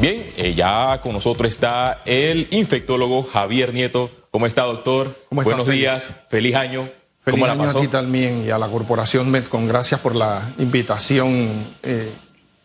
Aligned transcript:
Bien, 0.00 0.32
eh, 0.38 0.54
ya 0.54 0.98
con 1.02 1.12
nosotros 1.12 1.50
está 1.50 2.00
el 2.06 2.48
infectólogo 2.52 3.22
Javier 3.22 3.74
Nieto. 3.74 4.10
¿Cómo 4.30 4.46
está, 4.46 4.62
doctor? 4.62 5.26
¿Cómo 5.28 5.42
está, 5.42 5.54
Buenos 5.56 5.70
días, 5.70 6.10
feliz 6.30 6.54
año. 6.54 6.88
Feliz 7.20 7.38
¿Cómo 7.38 7.46
la 7.46 7.52
año 7.52 7.64
pasó? 7.64 7.78
a 7.78 7.82
ti 7.82 7.88
también 7.88 8.44
y 8.46 8.48
a 8.50 8.56
la 8.56 8.68
Corporación 8.68 9.30
Medcon. 9.30 9.68
Gracias 9.68 10.00
por 10.00 10.16
la 10.16 10.54
invitación 10.58 11.66
eh, 11.82 12.10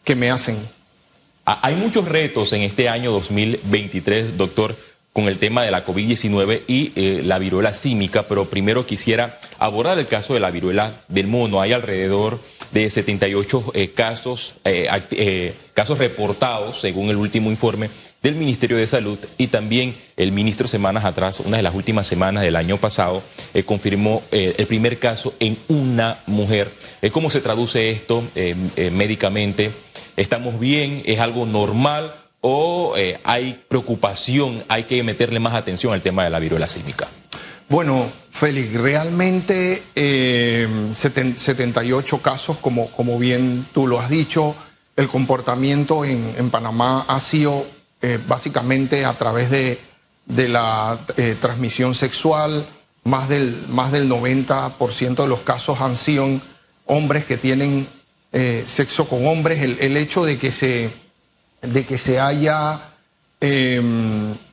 que 0.05 0.15
me 0.15 0.29
hacen. 0.31 0.57
Ah, 1.45 1.59
Hay 1.61 1.75
muchos 1.75 2.07
retos 2.07 2.53
en 2.53 2.61
este 2.61 2.87
año 2.87 3.11
2023, 3.11 4.37
doctor, 4.37 4.77
con 5.15 5.29
el 5.29 5.39
tema 5.39 5.63
de 5.63 5.71
la 5.71 5.85
COVID-19 5.85 6.63
y 6.67 6.91
eh, 6.97 7.21
la 7.23 7.39
viruela 7.39 7.73
símica, 7.73 8.27
pero 8.27 8.49
primero 8.49 8.85
quisiera 8.85 9.39
abordar 9.59 9.97
el 9.97 10.07
caso 10.07 10.33
de 10.33 10.41
la 10.41 10.51
viruela 10.51 11.03
del 11.07 11.27
mono. 11.27 11.61
Hay 11.61 11.71
alrededor 11.71 12.41
de 12.73 12.89
78 12.89 13.71
eh, 13.73 13.91
casos, 13.91 14.55
eh, 14.65 14.89
eh, 15.11 15.53
casos 15.73 15.99
reportados, 15.99 16.81
según 16.81 17.09
el 17.09 17.15
último 17.15 17.49
informe 17.49 17.89
del 18.21 18.35
Ministerio 18.35 18.75
de 18.75 18.87
Salud, 18.87 19.17
y 19.37 19.47
también 19.47 19.95
el 20.17 20.33
ministro 20.33 20.67
semanas 20.67 21.05
atrás, 21.05 21.39
una 21.39 21.55
de 21.55 21.63
las 21.63 21.73
últimas 21.73 22.07
semanas 22.07 22.43
del 22.43 22.57
año 22.57 22.75
pasado, 22.77 23.23
confirmó 23.65 24.23
el 24.31 24.67
primer 24.67 24.99
caso 24.99 25.35
en 25.39 25.57
una 25.69 26.19
mujer. 26.25 26.71
¿Cómo 27.11 27.29
se 27.29 27.39
traduce 27.39 27.91
esto 27.91 28.23
médicamente? 28.75 29.71
¿Estamos 30.17 30.59
bien? 30.59 31.03
¿Es 31.05 31.19
algo 31.19 31.45
normal? 31.45 32.24
¿O 32.47 32.93
eh, 32.95 33.19
hay 33.23 33.59
preocupación? 33.67 34.63
¿Hay 34.67 34.83
que 34.83 35.01
meterle 35.01 35.39
más 35.39 35.55
atención 35.55 35.93
al 35.93 36.03
tema 36.03 36.23
de 36.25 36.29
la 36.29 36.37
viruela 36.37 36.67
símica? 36.67 37.07
Bueno, 37.67 38.05
Félix, 38.29 38.71
realmente 38.73 39.81
eh, 39.95 40.67
seten- 40.93 41.37
78 41.39 42.19
casos, 42.19 42.57
como, 42.57 42.91
como 42.91 43.17
bien 43.17 43.65
tú 43.73 43.87
lo 43.87 43.99
has 43.99 44.11
dicho, 44.11 44.53
el 44.95 45.07
comportamiento 45.07 46.05
en, 46.05 46.51
Panamá 46.51 47.05
ha 47.07 47.19
sido 47.19 47.65
eh, 48.03 48.19
básicamente 48.27 49.05
a 49.05 49.13
través 49.13 49.49
de, 49.49 49.79
de 50.27 50.47
la 50.47 50.99
eh, 51.17 51.35
transmisión 51.41 51.95
sexual, 51.95 52.67
más 53.05 53.27
del, 53.27 53.65
más 53.69 53.91
del 53.91 54.07
90% 54.07 55.15
de 55.15 55.27
los 55.27 55.39
casos 55.39 55.81
han 55.81 55.97
sido 55.97 56.27
hombres 56.85 57.25
que 57.25 57.37
tienen 57.37 57.87
sexo 58.65 59.07
con 59.07 59.25
hombres, 59.25 59.61
el 59.61 59.95
hecho 59.95 60.25
de 60.25 60.37
que 60.37 60.51
se, 60.51 60.91
de 61.67 61.85
que 61.85 61.97
se 61.97 62.19
haya 62.19 62.81
eh, 63.41 63.81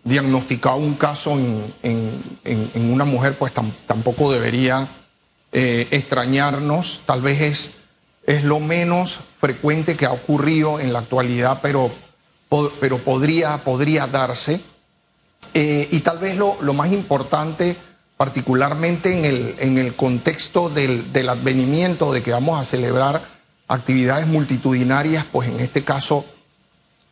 diagnosticado 0.04 0.76
un 0.76 0.94
caso 0.94 1.32
en, 1.32 1.72
en- 1.82 2.40
en- 2.44 2.92
una 2.92 3.04
mujer, 3.04 3.36
pues 3.38 3.54
tam- 3.54 3.72
tampoco 3.86 4.32
debería 4.32 4.88
eh, 5.52 5.86
extrañarnos. 5.90 7.00
Tal 7.06 7.22
vez 7.22 7.40
es, 7.40 7.70
es 8.26 8.44
lo 8.44 8.60
menos 8.60 9.20
frecuente 9.38 9.96
que 9.96 10.06
ha 10.06 10.12
ocurrido 10.12 10.80
en 10.80 10.92
la 10.92 11.00
actualidad, 11.00 11.60
pero, 11.62 11.90
pero 12.80 12.98
podría, 12.98 13.58
podría 13.64 14.06
darse. 14.06 14.60
Eh, 15.54 15.88
y 15.90 16.00
tal 16.00 16.18
vez 16.18 16.36
lo, 16.36 16.56
lo 16.62 16.72
más 16.74 16.90
importante, 16.92 17.76
particularmente 18.16 19.12
en 19.18 19.24
el, 19.24 19.54
en 19.58 19.78
el 19.78 19.94
contexto 19.94 20.68
del, 20.70 21.12
del 21.12 21.28
advenimiento 21.28 22.12
de 22.12 22.22
que 22.22 22.32
vamos 22.32 22.60
a 22.60 22.64
celebrar 22.64 23.22
actividades 23.68 24.26
multitudinarias, 24.26 25.24
pues 25.30 25.48
en 25.48 25.60
este 25.60 25.82
caso 25.84 26.24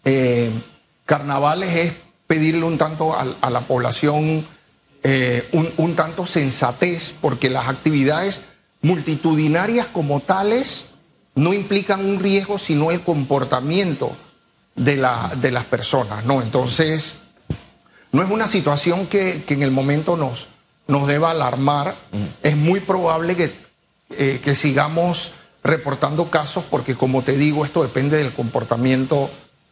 eh, 0.04 0.50
carnavales 1.04 1.76
es 1.76 1.94
pedirle 2.26 2.64
un 2.64 2.78
tanto 2.78 3.14
a, 3.14 3.26
a 3.40 3.50
la 3.50 3.62
población 3.62 4.46
eh, 5.02 5.48
un, 5.52 5.72
un 5.78 5.96
tanto 5.96 6.26
sensatez, 6.26 7.14
porque 7.20 7.48
las 7.48 7.68
actividades 7.68 8.42
multitudinarias 8.82 9.86
como 9.86 10.20
tales 10.20 10.88
no 11.34 11.52
implican 11.52 12.04
un 12.04 12.20
riesgo, 12.20 12.58
sino 12.58 12.90
el 12.90 13.02
comportamiento 13.02 14.16
de, 14.74 14.96
la, 14.96 15.32
de 15.40 15.50
las 15.50 15.64
personas, 15.64 16.24
¿no? 16.24 16.42
Entonces, 16.42 17.16
no 18.12 18.22
es 18.22 18.30
una 18.30 18.48
situación 18.48 19.06
que, 19.06 19.44
que 19.44 19.54
en 19.54 19.62
el 19.62 19.70
momento 19.70 20.16
nos, 20.16 20.48
nos 20.86 21.06
deba 21.08 21.30
alarmar. 21.30 21.96
Es 22.42 22.56
muy 22.56 22.80
probable 22.80 23.36
que, 23.36 23.54
eh, 24.10 24.41
que 24.42 24.54
sigamos 24.54 25.32
reportando 25.62 26.30
casos 26.30 26.64
porque, 26.69 26.94
como 26.94 27.22
te 27.22 27.36
digo, 27.36 27.64
esto 27.64 27.82
depende 27.82 28.16
del 28.16 28.32
comportamiento 28.32 29.30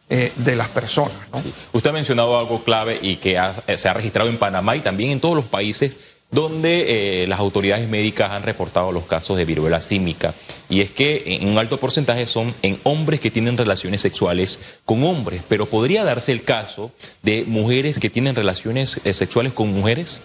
eh, 0.09 0.31
de 0.35 0.55
las 0.55 0.69
personas. 0.69 1.13
¿no? 1.31 1.41
Usted 1.73 1.89
ha 1.91 1.93
mencionado 1.93 2.37
algo 2.37 2.63
clave 2.63 2.97
y 3.01 3.17
que 3.17 3.37
ha- 3.37 3.63
eh, 3.67 3.77
se 3.77 3.87
ha 3.89 3.93
registrado 3.93 4.29
en 4.29 4.37
Panamá 4.37 4.75
y 4.75 4.81
también 4.81 5.11
en 5.11 5.19
todos 5.19 5.35
los 5.35 5.45
países 5.45 5.97
donde 6.31 7.23
eh, 7.23 7.27
las 7.27 7.39
autoridades 7.39 7.89
médicas 7.89 8.31
han 8.31 8.43
reportado 8.43 8.91
los 8.91 9.05
casos 9.05 9.35
de 9.37 9.45
viruela 9.45 9.81
símica. 9.81 10.35
Y 10.69 10.81
es 10.81 10.91
que 10.91 11.23
en 11.25 11.47
un 11.49 11.57
alto 11.57 11.79
porcentaje 11.79 12.27
son 12.27 12.53
en 12.61 12.79
hombres 12.83 13.19
que 13.19 13.31
tienen 13.31 13.57
relaciones 13.57 14.01
sexuales 14.01 14.59
con 14.85 15.03
hombres, 15.03 15.41
pero 15.47 15.65
podría 15.67 16.03
darse 16.03 16.31
el 16.31 16.43
caso 16.43 16.91
de 17.23 17.45
mujeres 17.47 17.97
que 17.97 18.11
tienen 18.11 18.35
relaciones 18.35 18.99
sexuales 19.11 19.53
con 19.53 19.73
mujeres. 19.73 20.21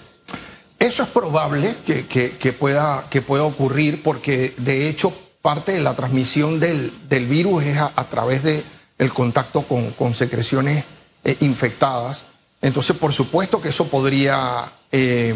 Eso 0.78 1.02
es 1.04 1.08
probable 1.08 1.74
que, 1.86 2.06
que- 2.06 2.32
que 2.32 2.52
pueda, 2.52 3.06
que 3.08 3.22
pueda 3.22 3.44
ocurrir 3.44 4.02
porque 4.02 4.52
de 4.58 4.88
hecho 4.90 5.10
parte 5.40 5.72
de 5.72 5.80
la 5.80 5.94
transmisión 5.94 6.60
del, 6.60 6.92
del 7.08 7.26
virus 7.26 7.64
es 7.64 7.78
a, 7.78 7.92
a 7.96 8.08
través 8.10 8.42
del 8.42 8.62
el 8.98 9.12
contacto 9.12 9.62
con, 9.62 9.90
con 9.92 10.14
secreciones 10.14 10.84
eh, 11.24 11.36
infectadas. 11.40 12.26
Entonces, 12.60 12.96
por 12.96 13.12
supuesto 13.12 13.60
que 13.60 13.68
eso 13.68 13.88
podría, 13.88 14.72
eh, 14.92 15.34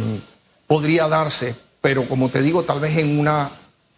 podría 0.66 1.08
darse, 1.08 1.54
pero 1.80 2.06
como 2.06 2.28
te 2.28 2.42
digo, 2.42 2.62
tal 2.62 2.80
vez 2.80 2.96
en 2.98 3.18
una 3.18 3.50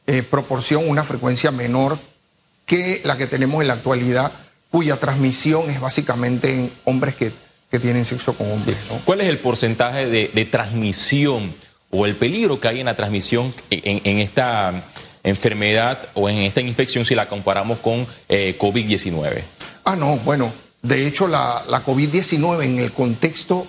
eh, 0.07 0.23
proporción, 0.23 0.89
una 0.89 1.05
frecuencia 1.05 1.51
menor 1.51 1.99
que 2.67 3.03
la 3.05 3.17
que 3.17 3.27
tenemos 3.27 3.61
en 3.61 3.69
la 3.69 3.75
actualidad, 3.75 4.33
cuya 4.71 4.97
transmisión 4.97 5.69
es 5.71 5.81
básicamente 5.81 6.55
en 6.55 6.73
hombres 6.85 7.17
que, 7.17 7.33
que 7.71 7.79
tienen 7.79 8.05
sexo 8.05 8.35
con 8.35 8.51
hombres. 8.51 8.79
¿no? 8.89 9.01
¿Cuál 9.05 9.21
es 9.21 9.29
el 9.29 9.39
porcentaje 9.39 10.07
de, 10.07 10.31
de 10.33 10.45
transmisión 10.45 11.55
o 11.91 12.07
el 12.07 12.17
peligro 12.17 12.61
que 12.61 12.69
hay 12.69 12.81
en 12.81 12.87
la 12.87 12.97
transmisión 12.97 13.53
en, 13.71 14.01
en 14.05 14.19
esta 14.19 14.85
enfermedad 15.23 16.09
o 16.15 16.29
en 16.29 16.39
esta 16.39 16.61
infección 16.61 17.05
si 17.05 17.15
la 17.15 17.29
comparamos 17.29 17.79
con 17.79 18.07
eh, 18.29 18.57
COVID-19? 18.59 19.43
Ah, 19.85 19.97
no, 19.97 20.17
bueno, 20.19 20.53
de 20.83 21.07
hecho 21.07 21.29
la, 21.29 21.65
la 21.69 21.85
COVID-19 21.85 22.65
en 22.65 22.79
el 22.79 22.93
contexto 22.93 23.67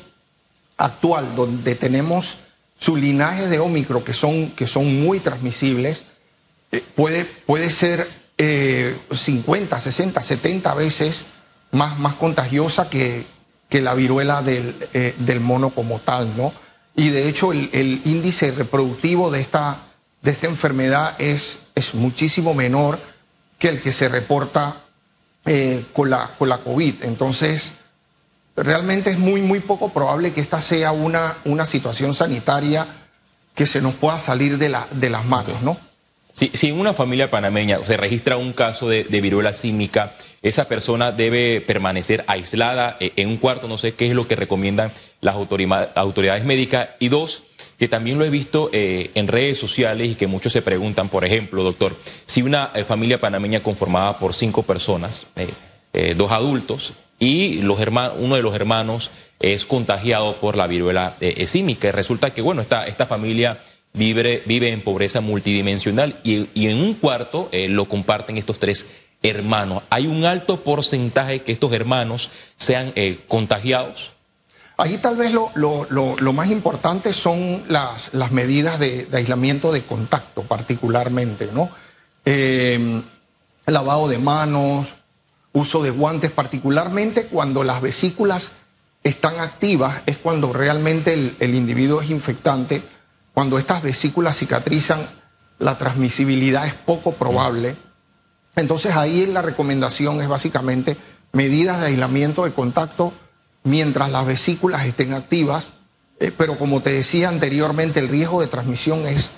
actual, 0.78 1.36
donde 1.36 1.76
tenemos 1.76 2.38
sus 2.78 3.00
linajes 3.00 3.50
de 3.50 3.60
ómicro 3.60 4.04
que 4.04 4.14
son, 4.14 4.52
que 4.52 4.68
son 4.68 5.02
muy 5.04 5.20
transmisibles, 5.20 6.06
eh, 6.72 6.84
puede, 6.96 7.26
puede 7.26 7.70
ser 7.70 8.10
eh, 8.38 8.98
50, 9.12 9.80
60, 9.80 10.22
70 10.22 10.74
veces 10.74 11.26
más, 11.72 12.00
más 12.00 12.16
contagiosa 12.16 12.90
que, 12.90 13.26
que 13.70 13.82
la 13.82 13.94
viruela 13.94 14.42
del, 14.42 14.76
eh, 14.94 15.14
del 15.20 15.42
mono 15.42 15.70
como 15.70 16.00
tal, 16.00 16.36
¿no? 16.36 16.54
Y 16.96 17.10
de 17.10 17.30
hecho 17.30 17.54
el 17.54 18.02
índice 18.04 18.52
reproductivo 18.52 19.32
de 19.32 19.40
esta, 19.40 19.91
de 20.22 20.32
esta 20.32 20.48
enfermedad 20.48 21.16
es, 21.20 21.60
es 21.76 21.96
muchísimo 21.96 22.54
menor 22.54 23.00
que 23.58 23.70
el 23.70 23.82
que 23.82 23.92
se 23.92 24.10
reporta 24.10 24.84
eh, 25.46 25.86
con, 25.94 26.10
la, 26.10 26.36
con 26.38 26.50
la 26.50 26.60
COVID. 26.60 27.04
Entonces, 27.04 27.74
realmente 28.56 29.10
es 29.10 29.18
muy, 29.18 29.42
muy 29.42 29.60
poco 29.60 29.90
probable 29.90 30.34
que 30.34 30.42
esta 30.42 30.62
sea 30.62 30.92
una, 30.92 31.38
una 31.46 31.66
situación 31.66 32.14
sanitaria 32.14 32.88
que 33.56 33.66
se 33.66 33.82
nos 33.82 33.96
pueda 33.96 34.18
salir 34.18 34.58
de, 34.58 34.70
la, 34.70 34.88
de 34.92 35.10
las 35.10 35.26
manos, 35.26 35.62
¿no? 35.62 35.78
Si, 36.34 36.50
si 36.54 36.70
en 36.70 36.80
una 36.80 36.94
familia 36.94 37.30
panameña 37.30 37.80
se 37.84 37.98
registra 37.98 38.38
un 38.38 38.54
caso 38.54 38.88
de, 38.88 39.04
de 39.04 39.20
viruela 39.20 39.52
símica, 39.52 40.16
esa 40.42 40.70
persona 40.70 41.12
debe 41.12 41.60
permanecer 41.60 42.24
aislada 42.26 42.96
eh, 43.02 43.12
en 43.18 43.28
un 43.28 43.38
cuarto, 43.38 43.68
no 43.68 43.78
sé 43.78 43.96
qué 43.96 44.08
es 44.08 44.14
lo 44.14 44.28
que 44.28 44.38
recomiendan 44.38 44.94
las 45.20 45.36
autoridades 45.36 46.46
médicas. 46.46 46.90
Y 47.00 47.10
dos, 47.10 47.44
que 47.82 47.88
también 47.88 48.20
lo 48.20 48.26
he 48.26 48.30
visto 48.30 48.70
eh, 48.74 49.10
en 49.16 49.28
redes 49.28 49.58
sociales 49.58 50.12
y 50.12 50.14
que 50.14 50.28
muchos 50.28 50.54
se 50.54 50.62
preguntan, 50.62 51.10
por 51.10 51.26
ejemplo, 51.26 51.64
doctor, 51.64 51.98
si 52.28 52.44
una 52.44 52.70
eh, 52.76 52.84
familia 52.84 53.20
panameña 53.20 53.64
conformada 53.64 54.20
por 54.20 54.36
cinco 54.36 54.62
personas, 54.62 55.26
eh, 55.92 56.14
dos 56.16 56.32
adultos, 56.32 56.94
y 57.18 57.56
los 57.64 57.80
uno 58.20 58.36
de 58.36 58.44
los 58.44 58.54
hermanos 58.54 59.10
es 59.40 59.66
contagiado 59.66 60.36
por 60.36 60.58
la 60.58 60.68
viruela 60.68 61.18
símica, 61.48 61.88
y 61.88 61.92
resulta 61.92 62.36
que, 62.36 62.44
bueno, 62.44 62.62
esta, 62.62 62.86
esta 62.86 63.08
familia 63.08 63.64
vive, 63.94 64.44
vive 64.46 64.72
en 64.72 64.82
pobreza 64.82 65.20
multidimensional 65.20 66.20
y, 66.24 66.50
y 66.54 66.68
en 66.68 66.78
un 66.84 66.94
cuarto 66.94 67.50
lo 67.52 67.86
comparten 67.86 68.38
estos 68.38 68.60
tres 68.60 68.86
hermanos. 69.24 69.82
¿Hay 69.90 70.06
un 70.06 70.26
alto 70.26 70.64
porcentaje 70.64 71.42
que 71.42 71.52
estos 71.52 71.74
hermanos 71.74 72.30
sean 72.58 72.94
contagiados? 73.28 74.14
Ahí 74.78 74.98
tal 74.98 75.16
vez 75.16 75.32
lo, 75.32 76.34
más 76.34 76.50
importante 76.50 77.14
son 77.14 77.64
las, 77.68 78.12
medidas 78.32 78.80
de, 78.80 79.08
aislamiento 79.14 79.72
de 79.72 79.84
contacto, 79.86 80.44
particularmente, 80.44 81.50
¿no? 81.54 81.70
Eh, 82.26 83.02
lavado 83.68 84.08
de 84.08 84.18
manos, 84.18 84.96
uso 85.54 85.84
de 85.84 85.92
guantes, 85.92 86.32
particularmente 86.32 87.28
cuando 87.28 87.64
las 87.64 87.82
vesículas 87.82 88.54
están 89.04 89.40
activas, 89.40 90.02
es 90.06 90.18
cuando 90.18 90.54
realmente 90.54 91.14
el, 91.14 91.36
el 91.40 91.56
individuo 91.56 92.02
es 92.02 92.10
infectante. 92.10 92.84
Cuando 93.34 93.58
estas 93.58 93.82
vesículas 93.82 94.38
cicatrizan, 94.38 95.08
la 95.60 95.78
transmisibilidad 95.78 96.66
es 96.66 96.74
poco 96.74 97.14
probable. 97.14 97.78
Entonces 98.56 98.96
ahí 98.96 99.26
la 99.28 99.42
recomendación 99.42 100.22
es 100.22 100.28
básicamente 100.28 100.98
medidas 101.32 101.80
de 101.80 101.88
aislamiento 101.88 102.44
de 102.44 102.52
contacto 102.52 103.14
mientras 103.64 104.12
las 104.12 104.26
vesículas 104.26 104.86
estén 104.86 105.14
activas, 105.14 105.74
eh, 106.20 106.32
pero 106.36 106.58
como 106.58 106.82
te 106.82 106.92
decía 106.92 107.30
anteriormente, 107.30 108.00
el 108.00 108.10
riesgo 108.10 108.42
de 108.42 108.48
transmisión 108.48 109.08
es 109.08 109.32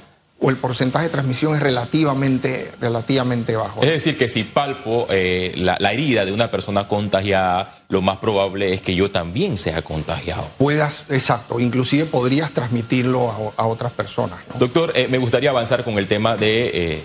o 0.44 0.50
el 0.50 0.58
porcentaje 0.58 1.06
de 1.06 1.10
transmisión 1.10 1.56
es 1.56 1.62
relativamente, 1.62 2.72
relativamente 2.82 3.56
bajo. 3.56 3.82
Es 3.82 3.90
decir, 3.90 4.18
que 4.18 4.28
si 4.28 4.44
palpo 4.44 5.08
eh, 5.10 5.54
la, 5.56 5.78
herida 5.94 6.26
de 6.26 6.34
una 6.34 6.52
persona 6.52 6.90
contagiada, 6.90 7.84
lo 7.88 8.02
más 8.02 8.18
probable 8.18 8.74
es 8.74 8.82
que 8.82 8.94
yo 8.94 9.10
también 9.10 9.58
sea 9.58 9.82
contagiado. 9.84 10.50
Puedas, 10.58 11.06
exacto, 11.10 11.62
inclusive 11.62 12.06
podrías 12.06 12.52
transmitirlo 12.52 13.54
a, 13.56 13.66
otras 13.66 13.94
personas. 13.94 14.40
Doctor, 14.60 14.92
eh, 14.96 15.08
me 15.08 15.18
gustaría 15.18 15.50
avanzar 15.50 15.86
con 15.86 15.98
el 15.98 16.08
tema 16.08 16.36
de 16.36 16.72
eh, 16.74 17.04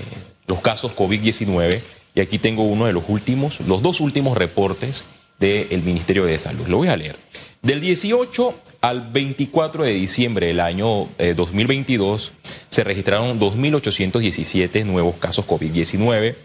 los 0.48 0.60
casos 0.60 0.96
COVID-19 0.96 1.80
y 2.16 2.20
aquí 2.20 2.40
tengo 2.40 2.64
uno 2.64 2.86
de 2.86 2.92
los 2.92 3.04
últimos, 3.06 3.60
los 3.60 3.82
dos 3.82 4.00
últimos 4.00 4.36
reportes 4.36 5.04
del 5.38 5.82
Ministerio 5.82 6.25
de 6.25 6.38
Salud. 6.38 6.67
Lo 6.67 6.79
voy 6.79 6.88
a 6.88 6.96
leer. 6.96 7.17
Del 7.62 7.81
18 7.81 8.55
al 8.81 9.11
24 9.11 9.85
de 9.85 9.93
diciembre 9.93 10.46
del 10.46 10.61
año 10.61 11.08
2022 11.37 12.29
eh, 12.29 12.49
se 12.69 12.85
registraron 12.85 13.38
2.817 13.40 14.85
nuevos 14.85 15.17
casos 15.17 15.46
COVID-19, 15.46 16.37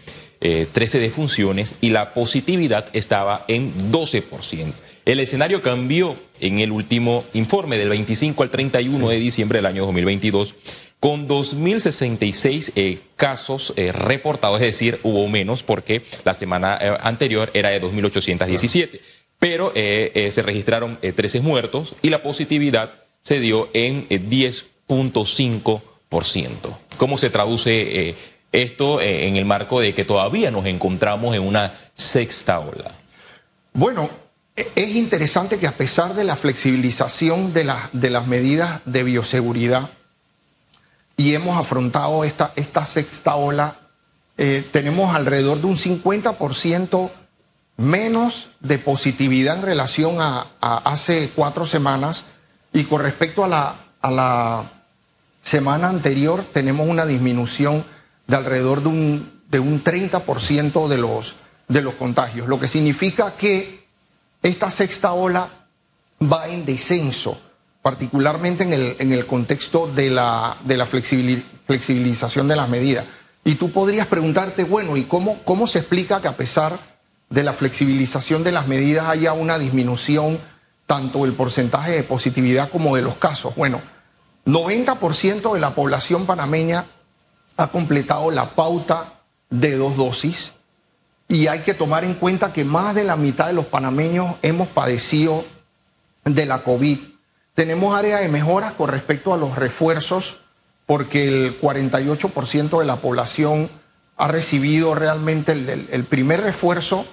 13 0.72 0.98
defunciones 0.98 1.76
y 1.80 1.88
la 1.88 2.12
positividad 2.12 2.86
estaba 2.92 3.44
en 3.48 3.92
12%. 3.92 4.72
El 5.04 5.20
escenario 5.20 5.62
cambió 5.62 6.16
en 6.40 6.58
el 6.58 6.72
último 6.72 7.24
informe 7.34 7.78
del 7.78 7.90
25 7.90 8.42
al 8.42 8.50
31 8.50 9.08
de 9.08 9.16
diciembre 9.16 9.58
del 9.58 9.66
año 9.66 9.84
2022 9.86 10.54
con 11.04 11.28
2.066 11.28 12.72
eh, 12.74 13.00
casos 13.14 13.74
eh, 13.76 13.92
reportados, 13.92 14.58
es 14.62 14.68
decir, 14.68 15.00
hubo 15.02 15.28
menos 15.28 15.62
porque 15.62 16.02
la 16.24 16.32
semana 16.32 16.78
anterior 17.02 17.50
era 17.52 17.68
de 17.68 17.82
2.817 17.82 19.00
pero 19.44 19.72
eh, 19.74 20.10
eh, 20.14 20.30
se 20.30 20.40
registraron 20.40 20.98
13 21.02 21.36
eh, 21.36 21.40
muertos 21.42 21.96
y 22.00 22.08
la 22.08 22.22
positividad 22.22 22.92
se 23.20 23.40
dio 23.40 23.68
en 23.74 24.08
10.5%. 24.08 26.78
¿Cómo 26.96 27.18
se 27.18 27.28
traduce 27.28 28.16
esto 28.52 29.02
en 29.02 29.36
el 29.36 29.44
marco 29.44 29.80
de 29.80 29.92
que 29.92 30.06
todavía 30.06 30.50
nos 30.50 30.64
encontramos 30.64 31.36
en 31.36 31.42
una 31.42 31.74
sexta 31.92 32.58
ola? 32.58 32.94
Bueno, 33.74 34.08
e, 34.56 34.66
es 34.76 34.94
interesante 34.94 35.58
que 35.58 35.66
a 35.66 35.76
pesar 35.76 36.14
de 36.14 36.24
la 36.24 36.36
flexibilización 36.36 37.52
de, 37.52 37.70
de 37.92 38.08
las 38.08 38.26
medidas 38.26 38.80
de 38.86 39.04
bioseguridad 39.04 39.90
y 41.16 41.34
hemos 41.34 41.56
afrontado 41.56 42.24
esta, 42.24 42.52
sexta 42.84 43.36
ola, 43.36 43.76
tenemos 44.36 45.14
alrededor 45.14 45.60
de 45.60 45.66
un 45.66 45.76
50% 45.76 47.10
menos 47.76 48.50
de 48.60 48.78
positividad 48.78 49.58
en 49.58 49.62
relación 49.62 50.16
a, 50.20 50.48
hace 50.60 51.30
cuatro 51.34 51.66
semanas 51.66 52.24
y 52.72 52.84
con 52.84 53.00
respecto 53.00 53.44
a 53.44 53.48
la, 53.48 53.76
a 54.00 54.10
la 54.10 54.72
semana 55.42 55.88
anterior 55.88 56.44
tenemos 56.52 56.88
una 56.88 57.06
disminución 57.06 57.84
de 58.26 58.36
alrededor 58.36 58.82
de 58.82 58.88
un, 58.88 59.42
de 59.50 59.60
un 59.60 59.84
30% 59.84 60.88
de 60.88 60.98
los, 60.98 61.36
de 61.68 61.82
los 61.82 61.94
contagios, 61.94 62.48
lo 62.48 62.58
que 62.58 62.68
significa 62.68 63.34
que 63.36 63.84
esta 64.42 64.70
sexta 64.70 65.12
ola 65.12 65.48
va 66.20 66.48
en 66.48 66.64
descenso, 66.64 67.38
particularmente 67.84 68.64
en 68.64 68.72
el, 68.72 68.96
en 68.98 69.12
el 69.12 69.26
contexto 69.26 69.86
de 69.86 70.08
la, 70.08 70.56
de 70.64 70.78
la 70.78 70.86
flexibilización 70.86 72.48
de 72.48 72.56
las 72.56 72.66
medidas. 72.66 73.04
Y 73.44 73.56
tú 73.56 73.70
podrías 73.70 74.06
preguntarte, 74.06 74.64
bueno, 74.64 74.96
¿y 74.96 75.04
cómo, 75.04 75.42
cómo 75.44 75.66
se 75.66 75.80
explica 75.80 76.22
que 76.22 76.28
a 76.28 76.34
pesar 76.34 76.78
de 77.28 77.42
la 77.42 77.52
flexibilización 77.52 78.42
de 78.42 78.52
las 78.52 78.68
medidas 78.68 79.10
haya 79.10 79.34
una 79.34 79.58
disminución 79.58 80.40
tanto 80.86 81.24
del 81.24 81.34
porcentaje 81.34 81.92
de 81.92 82.04
positividad 82.04 82.70
como 82.70 82.96
de 82.96 83.02
los 83.02 83.16
casos. 83.16 83.54
Bueno, 83.54 83.82
90% 84.46 85.52
de 85.52 85.60
la 85.60 85.74
población 85.74 86.24
panameña 86.24 86.86
ha 87.58 87.66
completado 87.68 88.30
la 88.30 88.54
pauta 88.54 89.20
de 89.50 89.76
dos 89.76 89.98
dosis 89.98 90.52
y 91.28 91.48
hay 91.48 91.60
que 91.60 91.74
tomar 91.74 92.04
en 92.04 92.14
cuenta 92.14 92.50
que 92.50 92.64
más 92.64 92.94
de 92.94 93.04
la 93.04 93.16
mitad 93.16 93.48
de 93.48 93.52
los 93.52 93.66
panameños 93.66 94.36
hemos 94.40 94.68
padecido 94.68 95.44
de 96.24 96.46
la 96.46 96.62
COVID. 96.62 97.13
Tenemos 97.54 97.96
área 97.96 98.18
de 98.18 98.28
mejora 98.28 98.72
con 98.76 98.90
respecto 98.90 99.32
a 99.32 99.36
los 99.36 99.56
refuerzos 99.56 100.38
porque 100.86 101.28
el 101.28 101.60
48% 101.60 102.78
de 102.78 102.84
la 102.84 102.96
población 102.96 103.70
ha 104.16 104.28
recibido 104.28 104.94
realmente 104.94 105.52
el, 105.52 105.88
el 105.90 106.04
primer 106.04 106.42
refuerzo 106.42 107.06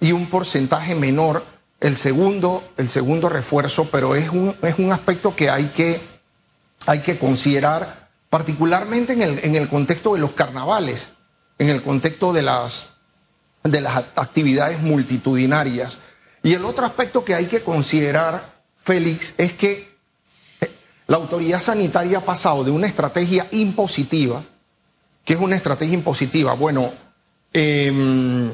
y 0.00 0.12
un 0.12 0.30
porcentaje 0.30 0.94
menor 0.94 1.44
el 1.80 1.96
segundo, 1.96 2.68
el 2.76 2.88
segundo 2.88 3.28
refuerzo, 3.28 3.88
pero 3.90 4.14
es 4.14 4.28
un, 4.30 4.56
es 4.62 4.78
un 4.78 4.92
aspecto 4.92 5.36
que 5.36 5.48
hay 5.50 5.66
que, 5.66 6.00
hay 6.86 7.00
que 7.00 7.18
considerar, 7.18 8.10
particularmente 8.30 9.12
en 9.12 9.22
el, 9.22 9.38
en 9.44 9.54
el 9.54 9.68
contexto 9.68 10.14
de 10.14 10.20
los 10.20 10.32
carnavales, 10.32 11.12
en 11.58 11.68
el 11.68 11.82
contexto 11.82 12.32
de 12.32 12.42
las, 12.42 12.88
de 13.62 13.80
las 13.80 13.96
actividades 13.96 14.80
multitudinarias. 14.80 16.00
Y 16.42 16.54
el 16.54 16.64
otro 16.64 16.84
aspecto 16.84 17.24
que 17.24 17.34
hay 17.34 17.46
que 17.46 17.62
considerar, 17.62 18.62
Félix, 18.76 19.34
es 19.38 19.52
que 19.52 19.87
la 21.08 21.16
autoridad 21.16 21.58
sanitaria 21.58 22.18
ha 22.18 22.24
pasado 22.24 22.62
de 22.62 22.70
una 22.70 22.86
estrategia 22.86 23.48
impositiva, 23.50 24.44
que 25.24 25.32
es 25.32 25.40
una 25.40 25.56
estrategia 25.56 25.94
impositiva, 25.94 26.52
bueno, 26.52 26.92
eh, 27.52 28.52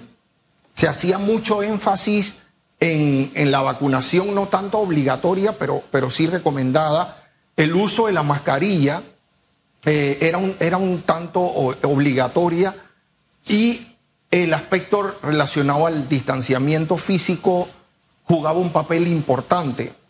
se 0.72 0.88
hacía 0.88 1.18
mucho 1.18 1.62
énfasis 1.62 2.36
en, 2.78 3.50
la 3.50 3.60
vacunación, 3.60 4.34
no 4.34 4.48
tanto 4.48 4.78
obligatoria, 4.78 5.58
pero, 5.58 5.82
pero 5.90 6.10
sí 6.10 6.26
recomendada. 6.26 7.24
El 7.56 7.74
uso 7.74 8.06
de 8.06 8.12
la 8.12 8.22
mascarilla 8.22 9.02
eh, 9.84 10.18
era, 10.20 10.38
un, 10.38 10.56
era 10.60 10.76
un 10.76 11.02
tanto 11.02 11.40
obligatoria 11.40 12.74
y 13.48 13.96
el 14.30 14.54
aspecto 14.54 15.18
relacionado 15.22 15.86
al 15.86 16.08
distanciamiento 16.08 16.96
físico 16.96 17.68
jugaba 18.24 18.58
un 18.58 18.72
papel 18.72 19.08
importante. 19.08 20.03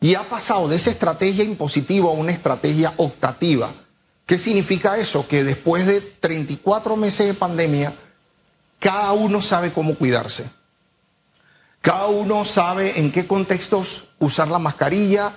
Y 0.00 0.14
ha 0.14 0.22
pasado 0.22 0.68
de 0.68 0.76
esa 0.76 0.90
estrategia 0.90 1.44
impositiva 1.44 2.10
a 2.10 2.14
una 2.14 2.32
estrategia 2.32 2.92
optativa. 2.96 3.72
¿Qué 4.26 4.38
significa 4.38 4.98
eso? 4.98 5.26
Que 5.26 5.44
después 5.44 5.86
de 5.86 6.00
34 6.00 6.96
meses 6.96 7.26
de 7.26 7.34
pandemia, 7.34 7.94
cada 8.78 9.12
uno 9.12 9.40
sabe 9.40 9.72
cómo 9.72 9.94
cuidarse. 9.94 10.50
Cada 11.80 12.06
uno 12.06 12.44
sabe 12.44 12.98
en 12.98 13.12
qué 13.12 13.26
contextos 13.26 14.04
usar 14.18 14.48
la 14.48 14.58
mascarilla, 14.58 15.32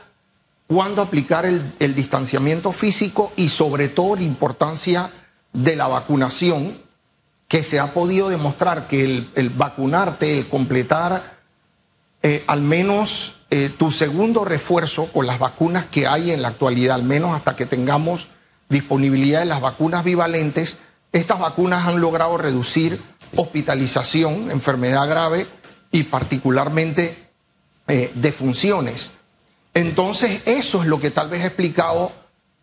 cuándo 0.66 1.02
aplicar 1.02 1.46
el, 1.46 1.96
distanciamiento 1.96 2.72
físico 2.72 3.32
y 3.36 3.50
sobre 3.50 3.88
todo 3.88 4.16
la 4.16 4.24
importancia 4.24 5.12
de 5.54 5.76
la 5.76 5.88
vacunación, 5.88 6.82
que 7.48 7.64
se 7.64 7.80
ha 7.80 7.94
podido 7.94 8.30
demostrar 8.30 8.88
que 8.88 9.28
el, 9.34 9.50
vacunarte, 9.50 10.40
el 10.40 10.48
completar 10.48 11.39
eh, 12.24 12.44
al 12.48 12.62
menos 12.62 13.36
eh, 13.52 13.70
tu 13.76 13.92
segundo 13.92 14.46
refuerzo 14.46 15.06
con 15.12 15.26
las 15.26 15.40
vacunas 15.40 15.86
que 15.86 16.08
hay 16.08 16.32
en 16.32 16.42
la 16.42 16.50
actualidad, 16.50 16.96
al 16.96 17.04
menos 17.04 17.36
hasta 17.36 17.56
que 17.56 17.66
tengamos 17.66 18.28
disponibilidad 18.70 19.40
de 19.40 19.46
las 19.46 19.62
vacunas 19.62 20.04
bivalentes, 20.04 20.78
estas 21.12 21.40
vacunas 21.40 21.88
han 21.88 22.00
logrado 22.00 22.38
reducir 22.38 23.02
hospitalización, 23.36 24.52
enfermedad 24.52 25.10
grave 25.10 25.48
y 25.92 26.04
particularmente 26.04 27.18
eh, 27.88 28.12
defunciones. 28.14 29.12
Entonces, 29.74 30.44
eso 30.46 30.84
es 30.84 30.88
lo 30.88 31.00
que 31.00 31.10
tal 31.10 31.30
vez 31.30 31.44
ha 31.44 31.48
explicado 31.48 32.12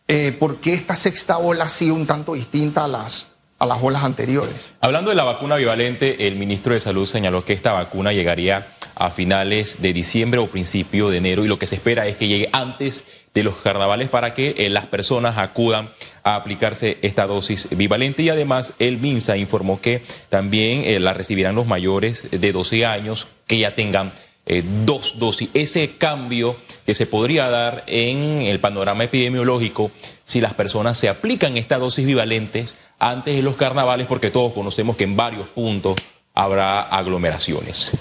eh, 0.06 0.30
por 0.38 0.60
qué 0.60 0.74
esta 0.74 0.94
sexta 0.94 1.38
ola 1.38 1.64
ha 1.64 1.68
sido 1.68 1.94
un 1.94 2.06
tanto 2.06 2.34
distinta 2.34 2.84
a 2.84 2.88
las, 2.88 3.26
a 3.58 3.66
las 3.66 3.82
olas 3.82 4.04
anteriores. 4.04 4.72
Hablando 4.80 5.10
de 5.10 5.16
la 5.16 5.24
vacuna 5.24 5.56
bivalente, 5.56 6.28
el 6.28 6.36
ministro 6.36 6.74
de 6.74 6.80
Salud 6.80 7.06
señaló 7.06 7.44
que 7.44 7.52
esta 7.52 7.72
vacuna 7.72 8.12
llegaría 8.12 8.75
a 8.96 9.10
finales 9.10 9.80
de 9.82 9.92
diciembre 9.92 10.40
o 10.40 10.48
principio 10.48 11.10
de 11.10 11.18
enero 11.18 11.44
y 11.44 11.48
lo 11.48 11.58
que 11.58 11.66
se 11.66 11.76
espera 11.76 12.06
es 12.06 12.16
que 12.16 12.28
llegue 12.28 12.48
antes 12.52 13.04
de 13.34 13.42
los 13.42 13.56
carnavales 13.56 14.08
para 14.08 14.32
que 14.32 14.54
eh, 14.56 14.70
las 14.70 14.86
personas 14.86 15.36
acudan 15.36 15.90
a 16.24 16.34
aplicarse 16.34 16.96
esta 17.02 17.26
dosis 17.26 17.68
bivalente 17.70 18.22
y 18.22 18.30
además 18.30 18.72
el 18.78 18.98
MINSA 18.98 19.36
informó 19.36 19.80
que 19.80 20.02
también 20.30 20.82
eh, 20.84 20.98
la 20.98 21.12
recibirán 21.12 21.54
los 21.54 21.66
mayores 21.66 22.26
de 22.30 22.52
12 22.52 22.86
años 22.86 23.28
que 23.46 23.58
ya 23.58 23.74
tengan 23.74 24.12
eh, 24.48 24.62
dos 24.84 25.18
dosis. 25.18 25.50
Ese 25.54 25.96
cambio 25.98 26.56
que 26.86 26.94
se 26.94 27.06
podría 27.06 27.50
dar 27.50 27.82
en 27.88 28.42
el 28.42 28.60
panorama 28.60 29.04
epidemiológico 29.04 29.90
si 30.22 30.40
las 30.40 30.54
personas 30.54 30.96
se 30.96 31.08
aplican 31.08 31.56
estas 31.56 31.80
dosis 31.80 32.06
bivalentes 32.06 32.76
antes 32.98 33.34
de 33.34 33.42
los 33.42 33.56
carnavales, 33.56 34.06
porque 34.06 34.30
todos 34.30 34.52
conocemos 34.52 34.96
que 34.96 35.04
en 35.04 35.16
varios 35.16 35.48
puntos 35.48 35.96
habrá 36.32 36.80
aglomeraciones. 36.80 37.92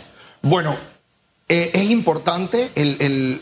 Bueno, 0.46 0.78
eh, 1.50 1.72
es 1.74 1.90
importante 1.90 2.70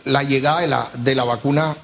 la 0.05 0.23
llegada 0.23 0.61
de 0.61 0.67
la, 0.67 0.89
de 0.97 1.15
la 1.15 1.25
vacuna 1.25 1.75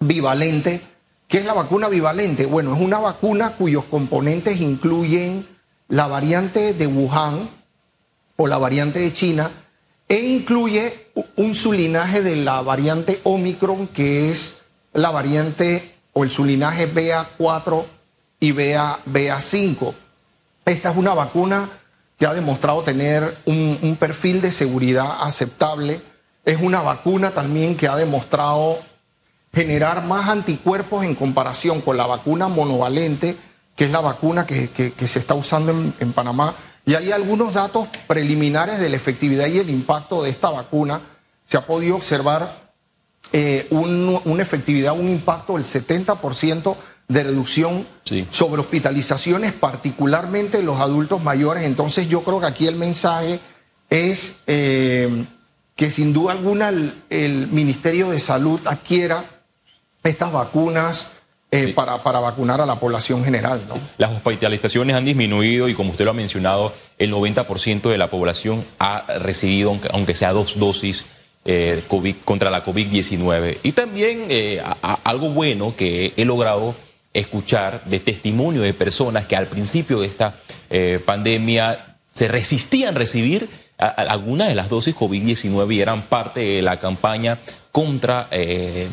bivalente. 0.00 0.82
¿Qué 1.26 1.38
es 1.38 1.46
la 1.46 1.54
vacuna 1.54 1.88
bivalente? 1.88 2.44
Bueno, 2.44 2.74
es 2.74 2.80
una 2.82 2.98
vacuna 2.98 3.56
cuyos 3.56 3.86
componentes 3.86 4.60
incluyen 4.60 5.48
la 5.88 6.08
variante 6.08 6.74
de 6.74 6.86
Wuhan, 6.86 7.48
o 8.36 8.46
la 8.46 8.58
variante 8.58 8.98
de 8.98 9.14
China 9.14 9.50
e 10.06 10.18
incluye 10.18 11.06
un 11.36 11.54
sulinaje 11.54 12.22
de 12.22 12.36
la 12.36 12.60
variante 12.60 13.22
Omicron, 13.24 13.86
que 13.86 14.30
es 14.30 14.58
la 14.92 15.10
variante 15.10 15.94
o 16.12 16.22
el 16.22 16.30
sulinaje 16.30 16.86
BA4 16.92 17.86
y 18.40 18.52
BA, 18.52 19.00
BA5. 19.06 19.94
Esta 20.66 20.90
es 20.90 20.96
una 20.98 21.14
vacuna 21.14 21.79
que 22.20 22.26
ha 22.26 22.34
demostrado 22.34 22.82
tener 22.82 23.38
un, 23.46 23.96
perfil 23.98 24.42
de 24.42 24.52
seguridad 24.52 25.22
aceptable. 25.22 26.02
Es 26.44 26.60
una 26.60 26.82
vacuna 26.82 27.30
también 27.30 27.78
que 27.78 27.88
ha 27.88 27.96
demostrado 27.96 28.78
generar 29.54 30.04
más 30.04 30.28
anticuerpos 30.28 31.02
en 31.06 31.14
comparación 31.14 31.80
con 31.80 31.96
la 31.96 32.06
vacuna 32.06 32.46
monovalente, 32.48 33.38
que 33.74 33.86
es 33.86 33.90
la 33.90 34.00
vacuna 34.00 34.44
que, 34.44 34.70
se 34.98 35.18
está 35.18 35.32
usando 35.32 35.72
en, 35.72 36.12
Panamá. 36.12 36.54
Y 36.84 36.92
hay 36.92 37.10
algunos 37.10 37.54
datos 37.54 37.88
preliminares 38.06 38.78
de 38.78 38.90
la 38.90 38.96
efectividad 38.96 39.46
y 39.46 39.58
el 39.58 39.70
impacto 39.70 40.22
de 40.22 40.28
esta 40.28 40.50
vacuna. 40.50 41.00
Se 41.46 41.56
ha 41.56 41.64
podido 41.64 41.96
observar 41.96 42.70
eh, 43.32 43.66
una 43.70 44.42
efectividad, 44.42 44.92
un 44.92 45.08
impacto 45.08 45.54
del 45.54 45.64
70% 45.64 46.76
de 47.10 47.24
reducción 47.24 47.86
sobre 48.30 48.60
hospitalizaciones, 48.60 49.52
particularmente 49.52 50.62
los 50.62 50.78
adultos 50.78 51.22
mayores. 51.22 51.64
Entonces 51.64 52.08
yo 52.08 52.22
creo 52.22 52.38
que 52.38 52.46
aquí 52.46 52.66
el 52.68 52.76
mensaje 52.76 53.40
es 53.90 54.36
eh, 54.46 55.24
que 55.74 55.90
sin 55.90 56.12
duda 56.12 56.32
alguna 56.32 56.72
el 57.10 57.48
Ministerio 57.48 58.10
de 58.10 58.20
Salud 58.20 58.60
adquiera 58.64 59.24
estas 60.04 60.30
vacunas 60.30 61.10
eh, 61.50 61.72
para, 61.74 62.00
para, 62.04 62.20
vacunar 62.20 62.60
a 62.60 62.66
la 62.66 62.78
población 62.78 63.24
general. 63.24 63.64
¿no? 63.68 63.74
Las 63.98 64.12
hospitalizaciones 64.12 64.94
han 64.94 65.04
disminuido 65.04 65.68
y 65.68 65.74
como 65.74 65.90
usted 65.90 66.04
lo 66.04 66.12
ha 66.12 66.14
mencionado, 66.14 66.72
el 66.96 67.12
90% 67.12 67.90
de 67.90 67.98
la 67.98 68.08
población 68.08 68.64
ha 68.78 69.04
recibido, 69.18 69.76
aunque 69.92 70.14
sea 70.14 70.32
dos 70.32 70.60
dosis, 70.60 71.06
eh, 71.44 71.82
COVID, 71.88 72.16
contra 72.24 72.50
la 72.50 72.64
COVID-19. 72.64 73.58
Y 73.64 73.72
también 73.72 74.28
algo 75.02 75.30
bueno 75.30 75.74
que 75.74 76.12
he 76.16 76.24
logrado 76.24 76.76
escuchar 77.12 77.84
de 77.84 78.00
testimonio 78.00 78.62
de 78.62 78.74
personas 78.74 79.26
que 79.26 79.36
al 79.36 79.46
principio 79.46 80.00
de 80.00 80.06
esta 80.06 80.36
pandemia 81.04 81.96
se 82.08 82.28
resistían 82.28 82.94
a 82.94 82.98
recibir 82.98 83.48
algunas 83.78 84.48
de 84.48 84.54
las 84.54 84.68
dosis 84.68 84.94
COVID-19 84.94 85.74
y 85.74 85.80
eran 85.80 86.02
parte 86.02 86.40
de 86.40 86.62
la 86.62 86.78
campaña 86.78 87.38
contra 87.72 88.28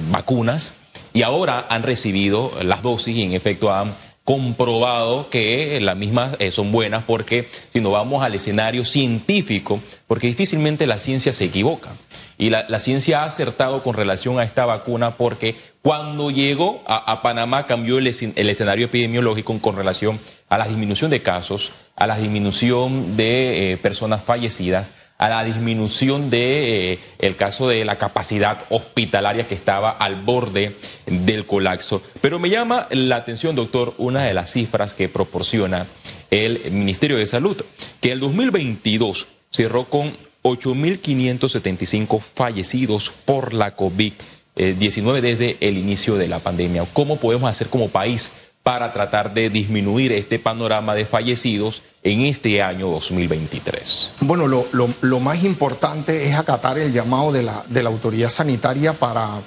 vacunas 0.09 0.73
y 1.13 1.23
ahora 1.23 1.65
han 1.69 1.83
recibido 1.83 2.51
las 2.61 2.81
dosis 2.81 3.15
y 3.15 3.23
en 3.23 3.33
efecto 3.33 3.73
han 3.73 3.95
comprobado 4.27 5.29
que 5.29 5.79
las 5.79 5.95
mismas 5.95 6.35
eh, 6.39 6.51
son 6.51 6.69
buenas 6.69 7.05
porque 7.05 7.47
si 7.71 7.79
nos 7.79 7.93
vamos 7.93 8.25
al 8.25 8.35
escenario 8.35 8.83
científico, 8.83 9.79
porque 10.05 10.27
difícilmente 10.27 10.85
la 10.85 10.99
ciencia 10.99 11.31
se 11.31 11.45
equivoca. 11.45 11.91
Y 12.37 12.49
la, 12.49 12.79
ciencia 12.81 13.23
ha 13.23 13.23
acertado 13.23 13.81
con 13.83 13.93
relación 13.93 14.37
a 14.37 14.43
esta 14.43 14.65
vacuna 14.65 15.15
porque 15.15 15.55
cuando 15.81 16.29
llegó 16.29 16.83
a, 16.87 17.21
Panamá 17.21 17.67
cambió 17.67 17.99
el, 17.99 18.07
escenario 18.07 18.87
epidemiológico 18.87 19.57
con 19.61 19.77
relación 19.77 20.19
a 20.49 20.57
la 20.57 20.67
disminución 20.67 21.09
de 21.09 21.21
casos, 21.21 21.71
a 21.95 22.05
la 22.05 22.17
disminución 22.17 23.15
de 23.15 23.71
eh, 23.71 23.77
personas 23.77 24.25
fallecidas, 24.25 24.91
a 25.17 25.29
la 25.29 25.43
disminución 25.43 26.29
de 26.29 26.93
eh, 26.93 26.99
el 27.19 27.35
caso 27.35 27.67
de 27.67 27.83
la 27.85 27.97
capacidad 27.97 28.65
hospitalaria 28.69 29.47
que 29.47 29.55
estaba 29.55 29.89
al 29.91 30.15
borde 30.15 30.75
del 31.05 31.45
colapso. 31.45 32.01
Pero 32.21 32.39
me 32.39 32.49
llama 32.49 32.87
la 32.91 33.17
atención, 33.17 33.55
doctor, 33.55 33.93
una 33.97 34.23
de 34.23 34.33
las 34.33 34.51
cifras 34.51 34.93
que 34.93 35.09
proporciona 35.09 35.87
el 36.29 36.71
Ministerio 36.71 37.17
de 37.17 37.27
Salud, 37.27 37.59
que 38.01 38.11
el 38.11 38.19
2022 38.19 39.27
cerró 39.51 39.85
con 39.85 40.15
8.575 40.43 42.21
fallecidos 42.21 43.11
por 43.25 43.53
la 43.53 43.75
COVID-19 43.75 45.21
desde 45.21 45.57
el 45.61 45.77
inicio 45.77 46.15
de 46.15 46.27
la 46.27 46.39
pandemia. 46.39 46.85
¿Cómo 46.93 47.17
podemos 47.17 47.49
hacer 47.49 47.67
como 47.67 47.89
país 47.89 48.31
para 48.67 48.91
tratar 48.91 49.33
de 49.33 49.49
disminuir 49.49 50.11
este 50.11 50.39
panorama 50.39 50.93
de 50.93 51.05
fallecidos 51.05 51.83
en 52.03 52.19
este 52.25 52.61
año 52.61 52.89
2023? 52.89 54.15
Bueno, 54.19 54.45
lo, 54.45 55.19
más 55.21 55.41
importante 55.45 56.27
es 56.27 56.35
acatar 56.35 56.77
el 56.77 56.91
llamado 56.91 57.31
de 57.31 57.43
la, 57.43 57.63
de 57.69 57.81
la 57.81 57.87
autoridad 57.89 58.29
sanitaria 58.29 58.91
para 58.91 59.39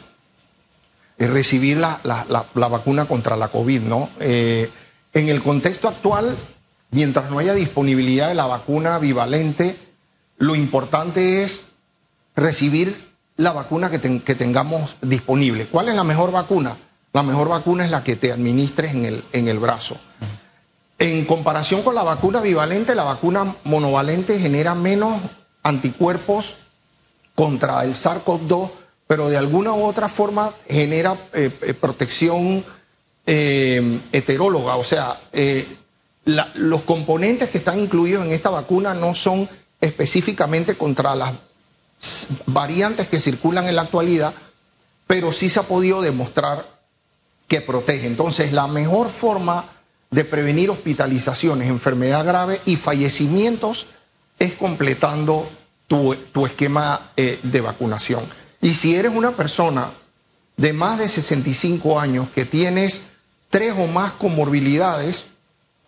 eh, 1.19 1.27
recibir 1.27 1.77
la, 1.77 2.01
vacuna 2.55 3.05
contra 3.05 3.37
la 3.37 3.49
COVID, 3.49 3.83
¿no? 3.83 4.09
Eh, 4.21 4.71
en 5.13 5.29
el 5.29 5.43
contexto 5.43 5.89
actual, 5.89 6.35
mientras 6.91 7.31
no 7.31 7.41
haya 7.41 7.53
disponibilidad 7.53 8.29
de 8.29 8.37
la 8.37 8.47
vacuna 8.47 8.99
bivalente, 8.99 9.77
lo 10.39 10.55
importante 10.55 11.43
es 11.43 11.65
recibir 12.35 12.97
la 13.37 13.53
vacuna 13.53 13.91
que, 13.91 14.23
que 14.23 14.35
tengamos 14.35 14.97
disponible. 15.03 15.67
¿Cuál 15.67 15.91
es 15.91 15.95
la 15.95 16.05
mejor 16.05 16.33
vacuna? 16.33 16.79
La 17.13 17.23
mejor 17.23 17.49
vacuna 17.49 17.85
es 17.85 17.91
la 17.91 18.05
que 18.05 18.17
te 18.17 18.33
administres 18.33 18.95
en 18.95 19.05
el, 19.05 19.25
en 19.33 19.49
el 19.49 19.59
brazo. 19.59 19.97
En 20.99 21.25
comparación 21.25 21.83
con 21.83 21.95
la 21.95 22.03
vacuna 22.03 22.41
bivalente, 22.41 22.95
la 22.95 23.05
vacuna 23.05 23.57
monovalente 23.65 24.39
genera 24.39 24.75
menos 24.75 25.21
anticuerpos 25.63 26.57
contra 27.35 27.83
el 27.85 27.95
SARS-CoV-2, 27.95 28.71
pero 29.07 29.29
de 29.29 29.39
alguna 29.39 29.73
u 29.73 29.83
otra 29.83 30.09
forma 30.09 30.53
genera 30.69 31.17
eh, 31.33 31.51
eh, 31.63 31.75
protección 31.75 32.65
eh, 33.27 34.01
heteróloga. 34.13 34.77
O 34.77 34.85
sea, 34.85 35.21
los 36.55 36.83
componentes 36.83 37.49
que 37.49 37.59
están 37.59 37.81
incluidos 37.81 38.25
en 38.25 38.33
esta 38.33 38.51
vacuna 38.51 38.95
no 38.95 39.15
son 39.15 39.49
específicamente 39.81 40.77
contra 40.77 41.15
las 41.15 41.33
variantes 42.47 43.09
que 43.09 43.19
circulan 43.19 43.67
en 43.67 43.77
la 43.77 43.83
actualidad, 43.83 44.35
pero 45.07 45.33
sí 45.33 45.49
se 45.49 45.61
ha 45.61 45.65
podido 45.65 46.03
demostrar 46.03 46.80
que 47.51 47.61
protege. 47.61 48.07
Entonces, 48.07 48.53
la 48.53 48.69
mejor 48.69 49.11
forma 49.11 49.65
de 50.09 50.25
prevenir 50.25 50.71
hospitalizaciones, 50.71 51.69
enfermedad 51.69 52.25
grave 52.25 52.61
y 52.65 52.77
fallecimientos 52.77 53.89
es 54.39 54.53
completando 54.53 55.51
tu, 55.89 56.15
esquema 56.47 57.11
eh, 57.17 57.41
de 57.43 57.61
vacunación. 57.61 58.23
Y 58.63 58.75
si 58.75 58.95
eres 58.95 59.13
una 59.13 59.33
persona 59.33 59.91
de 60.57 60.73
más 60.73 61.01
de 61.01 61.09
65 61.09 61.99
años 61.99 62.29
que 62.31 62.45
tienes 62.45 63.03
tres 63.49 63.75
o 63.77 63.89
más 63.89 64.13
comorbilidades, 64.13 65.27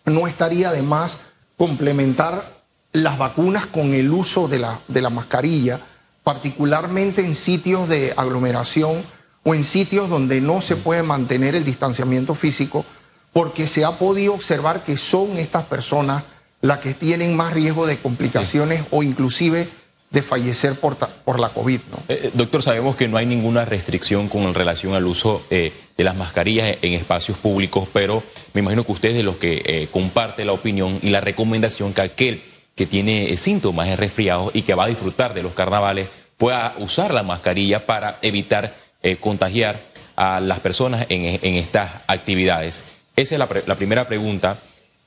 no 0.03 0.27
estaría 0.27 0.69
de 0.69 0.81
más 0.81 1.19
complementar 1.55 2.61
las 2.91 3.17
vacunas 3.17 3.67
con 3.67 3.93
el 3.93 4.11
uso 4.11 4.49
de 4.49 4.59
la, 4.59 4.81
de 4.89 5.01
la 5.01 5.09
mascarilla, 5.09 5.79
particularmente 6.25 7.23
en 7.23 7.35
sitios 7.35 7.87
de 7.87 8.13
aglomeración 8.17 9.05
o 9.43 9.53
en 9.53 9.63
sitios 9.63 10.09
donde 10.09 10.41
no 10.41 10.61
se 10.61 10.75
puede 10.75 11.03
mantener 11.03 11.55
el 11.55 11.63
distanciamiento 11.63 12.35
físico, 12.35 12.85
porque 13.31 13.67
se 13.67 13.83
ha 13.83 13.91
podido 13.97 14.33
observar 14.33 14.83
que 14.83 14.97
son 14.97 15.37
estas 15.37 15.65
personas 15.65 16.23
las 16.61 16.79
que 16.79 16.93
tienen 16.93 17.35
más 17.35 17.53
riesgo 17.53 17.85
de 17.85 17.97
complicaciones 17.97 18.83
o 18.91 19.03
inclusive 19.03 19.67
de 20.13 20.21
fallecer 20.21 20.75
por, 20.75 21.39
la 21.39 21.49
COVID. 21.49 21.79
Eh, 21.79 21.81
eh, 22.07 22.31
doctor, 22.35 22.61
sabemos 22.61 22.95
que 22.95 23.07
no 23.07 23.17
hay 23.17 23.25
ninguna 23.25 23.65
restricción 23.65 24.29
con 24.29 24.53
relación 24.53 24.93
al 24.93 25.07
uso 25.07 25.41
eh, 25.49 25.73
de 25.97 26.03
las 26.03 26.15
mascarillas 26.15 26.77
en 26.83 26.93
espacios 26.93 27.37
públicos, 27.39 27.89
pero 27.91 28.21
me 28.53 28.61
imagino 28.61 28.85
que 28.85 28.91
usted 28.91 29.09
es 29.09 29.15
de 29.15 29.23
los 29.23 29.37
que 29.37 29.89
comparte 29.91 30.45
la 30.45 30.53
opinión 30.53 30.99
y 31.01 31.09
la 31.09 31.19
recomendación 31.19 31.93
que 31.93 32.01
aquel 32.01 32.43
que 32.75 32.85
tiene 32.85 33.35
síntomas 33.37 33.87
de 33.87 33.95
resfriado 33.95 34.51
y 34.53 34.61
que 34.61 34.75
va 34.75 34.85
a 34.85 34.87
disfrutar 34.87 35.33
de 35.33 35.41
los 35.41 35.53
carnavales 35.53 36.09
pueda 36.37 36.75
usar 36.77 37.11
la 37.11 37.23
mascarilla 37.23 37.85
para 37.85 38.19
evitar 38.21 38.75
eh, 39.03 39.17
contagiar 39.17 39.81
a 40.15 40.39
las 40.39 40.59
personas 40.61 41.05
en, 41.09 41.55
estas 41.55 42.01
actividades? 42.07 42.85
Esa 43.15 43.35
es 43.35 43.39
la, 43.39 43.75
primera 43.75 44.07
pregunta. 44.07 44.59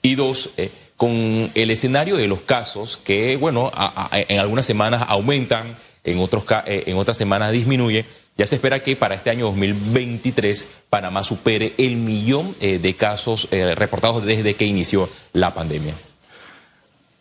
Y 0.03 0.15
dos, 0.15 0.51
eh, 0.59 0.71
con 0.97 1.51
el 1.55 1.71
escenario 1.71 2.17
de 2.17 2.29
los 2.29 2.41
casos 2.41 3.01
que, 3.03 3.37
bueno, 3.37 3.73
en 4.13 4.39
algunas 4.39 4.67
semanas 4.67 5.05
aumentan, 5.09 5.75
en, 6.05 6.19
otros, 6.19 6.45
eh, 6.67 6.85
en 6.87 6.97
otras 6.97 7.17
semanas 7.17 7.53
disminuye, 7.53 8.05
ya 8.37 8.47
se 8.47 8.57
espera 8.57 8.83
que 8.83 8.97
para 8.97 9.15
este 9.15 9.31
año 9.31 9.47
2023 9.47 10.69
Panamá 10.91 11.25
supere 11.25 11.73
el 11.79 11.97
millón 11.97 12.55
de 12.61 12.97
casos 12.97 13.49
reportados 13.51 14.27
desde 14.27 14.55
que 14.55 14.67
inició 14.67 15.09
la 15.33 15.55
pandemia. 15.55 15.95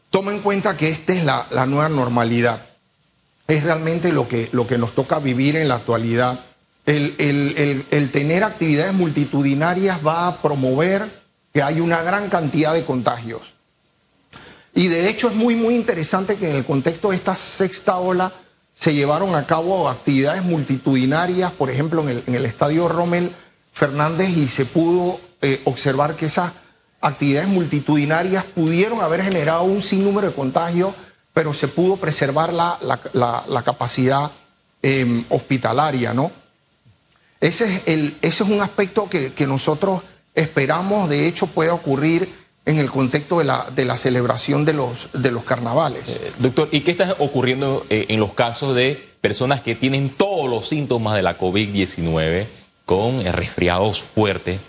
Toma 0.10 0.32
en 0.32 0.39
cuenta 0.39 0.77
que 0.77 0.89
esta 0.89 1.13
es 1.13 1.24
la, 1.24 1.48
la 1.51 1.65
nueva 1.65 1.89
normalidad. 1.89 2.67
Es 3.48 3.63
realmente 3.63 4.12
lo 4.12 4.27
que, 4.27 4.50
lo 4.53 4.65
que 4.65 4.77
nos 4.77 4.96
toca 4.96 5.20
vivir 5.20 5.55
en 5.55 5.67
la 5.67 5.75
actualidad 5.75 6.39
el, 6.86 8.10
tener 8.12 8.44
actividades 8.44 8.94
multitudinarias 8.94 10.06
va 10.06 10.27
a 10.27 10.42
promover 10.42 11.24
que 11.54 11.63
hay 11.63 11.80
una 11.80 12.01
gran 12.04 12.30
cantidad 12.30 12.74
de 12.74 12.84
contagios. 12.84 13.54
Y 14.74 14.88
de 14.88 15.10
hecho 15.10 15.30
es 15.30 15.36
muy, 15.36 15.56
muy 15.56 15.75
interesante 15.75 16.36
que 16.36 16.50
en 16.50 16.58
el 16.58 16.65
contexto 16.65 17.10
de 17.10 17.15
esta 17.15 17.36
sexta 17.36 17.98
ola 17.98 18.32
se 18.74 18.94
llevaron 18.94 19.36
a 19.36 19.48
cabo 19.48 19.88
actividades 19.89 20.44
multitudinarias, 20.44 21.51
por 21.54 21.70
ejemplo, 21.70 22.01
en 22.01 22.10
el, 22.10 22.24
en 22.27 22.36
el 22.36 22.46
estadio 22.46 22.89
Rommel 22.89 23.32
Fernández, 23.72 24.30
y 24.36 24.50
se 24.50 24.65
pudo 24.65 25.22
eh, 25.42 25.62
observar 25.63 26.15
que 26.15 26.25
esas 26.25 26.51
actividades 27.00 27.48
multitudinarias 27.48 28.44
pudieron 28.44 29.01
haber 29.01 29.24
generado 29.24 29.63
un 29.63 29.82
sinnúmero 29.82 30.27
de 30.27 30.34
contagios 30.34 30.94
pero 31.36 31.54
se 31.54 31.68
pudo 31.68 31.98
preservar 31.98 32.54
la, 32.54 32.80
la, 33.12 33.62
capacidad 33.62 34.32
em, 34.82 35.25
hospitalaria, 35.27 36.13
¿no? 36.13 36.32
Ese 37.46 37.84
es, 38.22 38.42
un 38.42 38.60
aspecto 38.60 39.08
que, 39.08 39.46
nosotros 39.46 40.02
esperamos, 40.34 41.08
de 41.10 41.28
hecho, 41.28 41.46
pueda 41.46 41.75
ocurrir 41.75 42.28
en 42.66 42.80
el 42.80 42.90
contexto 42.90 43.38
de 43.38 43.46
la, 43.46 43.98
celebración 43.98 44.66
de 44.66 44.74
los, 44.74 45.10
carnavales. 45.46 46.10
Eh, 46.10 46.32
doctor, 46.40 46.70
¿y 46.72 46.82
qué 46.82 46.90
está 46.90 47.16
ocurriendo 47.20 47.86
eh, 47.92 48.08
en 48.10 48.20
los 48.20 48.34
casos 48.34 48.74
de 48.74 49.00
personas 49.22 49.62
que 49.62 49.75
tienen 49.75 50.10
todos 50.10 50.50
los 50.50 50.70
síntomas 50.70 51.16
de 51.16 51.22
la 51.22 51.38
COVID-19 51.38 52.48
con 52.84 53.24
resfriados 53.24 54.02
fuertes, 54.02 54.60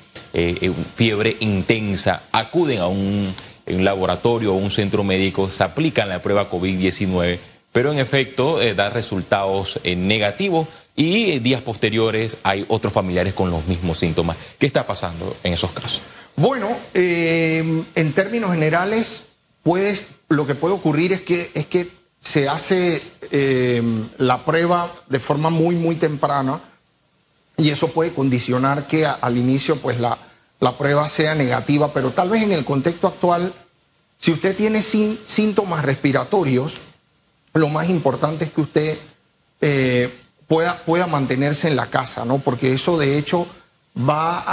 fiebre 0.97 1.39
intensa, 1.41 2.25
acuden 2.31 2.81
a 2.81 2.89
un 2.89 3.35
laboratorio 3.67 4.53
o 4.53 4.57
un 4.57 4.71
centro 4.71 5.03
médico, 5.03 5.49
se 5.49 5.65
aplican 5.65 6.11
la 6.11 6.21
prueba 6.21 6.51
COVID-19, 6.51 7.39
pero 7.77 7.93
en 7.93 7.99
efecto 7.99 8.63
eh, 8.63 8.73
da 8.73 8.89
resultados 8.89 9.79
eh, 9.85 9.95
negativos 9.95 10.67
y 10.97 11.33
eh, 11.33 11.41
días 11.41 11.61
posteriores 11.61 12.39
hay 12.43 12.65
otros 12.69 12.91
familiares 12.91 13.35
con 13.35 13.51
los 13.51 13.67
mismos 13.67 13.99
síntomas. 13.99 14.39
¿Qué 14.59 14.65
está 14.65 14.87
pasando 14.87 15.37
en 15.43 15.53
esos 15.53 15.73
casos? 15.73 16.01
Bueno, 16.37 16.75
en 16.95 18.13
términos 18.15 18.53
generales, 18.53 19.25
pues 19.63 20.07
lo 20.31 20.47
que 20.47 20.55
puede 20.55 20.73
ocurrir 20.73 21.13
es 21.13 21.21
que, 21.21 21.51
es 21.53 21.67
que 21.67 21.91
se 22.19 22.49
hace 22.49 23.03
la 24.17 24.43
prueba 24.47 24.95
de 25.11 25.21
forma 25.21 25.51
muy, 25.51 25.75
muy 25.75 25.97
temprana 25.97 26.63
y 27.59 27.69
eso 27.69 27.89
puede 27.89 28.15
condicionar 28.15 28.87
que 28.87 29.05
al 29.05 29.37
inicio 29.37 29.77
pues 29.77 30.01
la, 30.01 30.17
la 30.61 30.79
prueba 30.79 31.11
sea 31.11 31.35
negativa, 31.35 31.93
pero 31.93 32.13
tal 32.13 32.31
vez 32.31 32.43
en 32.43 32.53
el 32.53 32.65
contexto 32.65 33.07
actual, 33.07 33.53
si 34.17 34.33
usted 34.33 34.57
tiene 34.57 34.81
síntomas 34.81 35.85
respiratorios, 35.85 36.81
lo 37.59 37.69
más 37.69 37.89
importante 37.89 38.47
es 38.47 38.53
que 38.53 38.61
usted 38.61 38.99
eh, 39.61 40.13
pueda, 40.47 40.85
pueda 40.85 41.07
mantenerse 41.07 41.69
en 41.69 41.77
la 41.77 41.87
casa, 41.87 42.25
¿no? 42.25 42.39
Porque 42.39 42.73
eso 42.73 42.99
de 42.99 43.19
hecho 43.19 43.47
va 43.99 44.45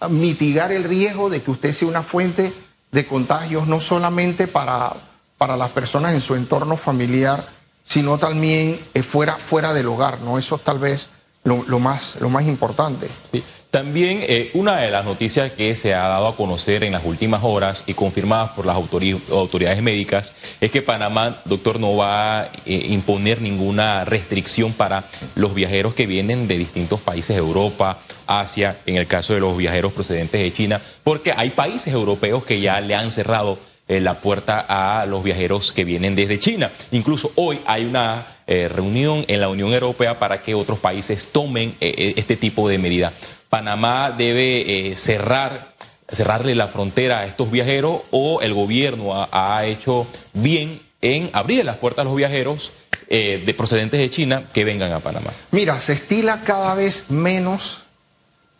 a 0.00 0.08
mitigar 0.08 0.72
el 0.72 0.84
riesgo 0.84 1.30
de 1.30 1.42
que 1.42 1.50
usted 1.50 1.72
sea 1.72 1.88
una 1.88 2.02
fuente 2.02 2.52
de 2.90 3.06
contagios, 3.06 3.66
no 3.66 3.80
solamente 3.80 4.48
para, 4.48 4.94
para 5.38 5.56
las 5.56 5.70
personas 5.70 6.12
en 6.12 6.20
su 6.20 6.34
entorno 6.34 6.76
familiar, 6.76 7.46
sino 7.84 8.18
también 8.18 8.80
eh, 8.94 9.02
fuera, 9.02 9.36
fuera 9.36 9.72
del 9.72 9.88
hogar, 9.88 10.20
¿no? 10.20 10.38
Eso 10.38 10.56
es 10.56 10.64
tal 10.64 10.78
vez 10.78 11.08
lo, 11.44 11.64
lo, 11.66 11.78
más, 11.78 12.16
lo 12.20 12.28
más 12.28 12.44
importante. 12.44 13.08
Sí. 13.30 13.44
También 13.70 14.18
eh, 14.22 14.50
una 14.54 14.78
de 14.78 14.90
las 14.90 15.04
noticias 15.04 15.52
que 15.52 15.76
se 15.76 15.94
ha 15.94 16.08
dado 16.08 16.26
a 16.26 16.34
conocer 16.34 16.82
en 16.82 16.90
las 16.90 17.04
últimas 17.04 17.44
horas 17.44 17.84
y 17.86 17.94
confirmadas 17.94 18.50
por 18.50 18.66
las 18.66 18.74
autoridades 18.74 19.80
médicas 19.80 20.32
es 20.60 20.72
que 20.72 20.82
Panamá, 20.82 21.40
doctor, 21.44 21.78
no 21.78 21.94
va 21.94 22.40
a 22.40 22.44
eh, 22.66 22.86
imponer 22.88 23.40
ninguna 23.40 24.04
restricción 24.04 24.72
para 24.72 25.04
los 25.36 25.54
viajeros 25.54 25.94
que 25.94 26.08
vienen 26.08 26.48
de 26.48 26.58
distintos 26.58 27.00
países 27.00 27.36
de 27.36 27.42
Europa, 27.42 28.00
Asia, 28.26 28.78
en 28.86 28.96
el 28.96 29.06
caso 29.06 29.34
de 29.34 29.40
los 29.40 29.56
viajeros 29.56 29.92
procedentes 29.92 30.40
de 30.40 30.52
China, 30.52 30.80
porque 31.04 31.32
hay 31.36 31.50
países 31.50 31.94
europeos 31.94 32.42
que 32.42 32.60
ya 32.60 32.80
le 32.80 32.96
han 32.96 33.12
cerrado 33.12 33.60
eh, 33.86 34.00
la 34.00 34.20
puerta 34.20 34.66
a 34.68 35.06
los 35.06 35.22
viajeros 35.22 35.70
que 35.70 35.84
vienen 35.84 36.16
desde 36.16 36.40
China. 36.40 36.72
Incluso 36.90 37.30
hoy 37.36 37.60
hay 37.66 37.84
una 37.84 38.26
reunión 38.48 39.24
en 39.28 39.40
la 39.40 39.48
Unión 39.48 39.72
Europea 39.72 40.18
para 40.18 40.42
que 40.42 40.56
otros 40.56 40.80
países 40.80 41.28
tomen 41.30 41.76
este 41.78 42.34
tipo 42.34 42.68
de 42.68 42.78
medidas. 42.78 43.12
Panamá 43.50 44.12
debe 44.12 44.90
eh, 44.90 44.96
cerrar, 44.96 45.74
cerrarle 46.08 46.54
la 46.54 46.68
frontera 46.68 47.18
a 47.18 47.26
estos 47.26 47.50
viajeros 47.50 48.02
o 48.12 48.40
el 48.42 48.54
gobierno 48.54 49.28
ha, 49.30 49.66
hecho 49.66 50.06
bien 50.32 50.80
en 51.00 51.30
abrir 51.32 51.64
las 51.64 51.76
puertas 51.76 52.02
a 52.02 52.04
los 52.04 52.14
viajeros 52.14 52.72
eh, 53.08 53.42
de 53.44 53.54
procedentes 53.54 53.98
de 53.98 54.08
China 54.08 54.48
que 54.52 54.64
vengan 54.64 54.92
a 54.92 55.00
Panamá. 55.00 55.32
Mira, 55.50 55.80
se 55.80 55.94
estila 55.94 56.42
cada 56.44 56.76
vez 56.76 57.10
menos 57.10 57.82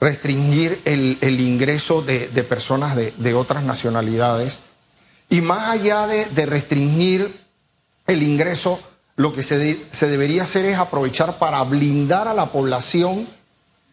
restringir 0.00 0.80
el, 0.84 1.18
ingreso 1.40 2.02
de, 2.02 2.26
personas 2.42 2.96
de, 2.96 3.34
otras 3.34 3.62
nacionalidades 3.62 4.58
y 5.28 5.40
más 5.40 5.68
allá 5.68 6.08
de, 6.08 6.46
restringir 6.46 7.44
el 8.08 8.24
ingreso, 8.24 8.80
lo 9.14 9.32
que 9.32 9.44
se, 9.44 9.86
se 9.92 10.08
debería 10.08 10.42
hacer 10.42 10.64
es 10.64 10.78
aprovechar 10.78 11.38
para 11.38 11.62
blindar 11.62 12.26
a 12.26 12.34
la 12.34 12.46
población 12.46 13.28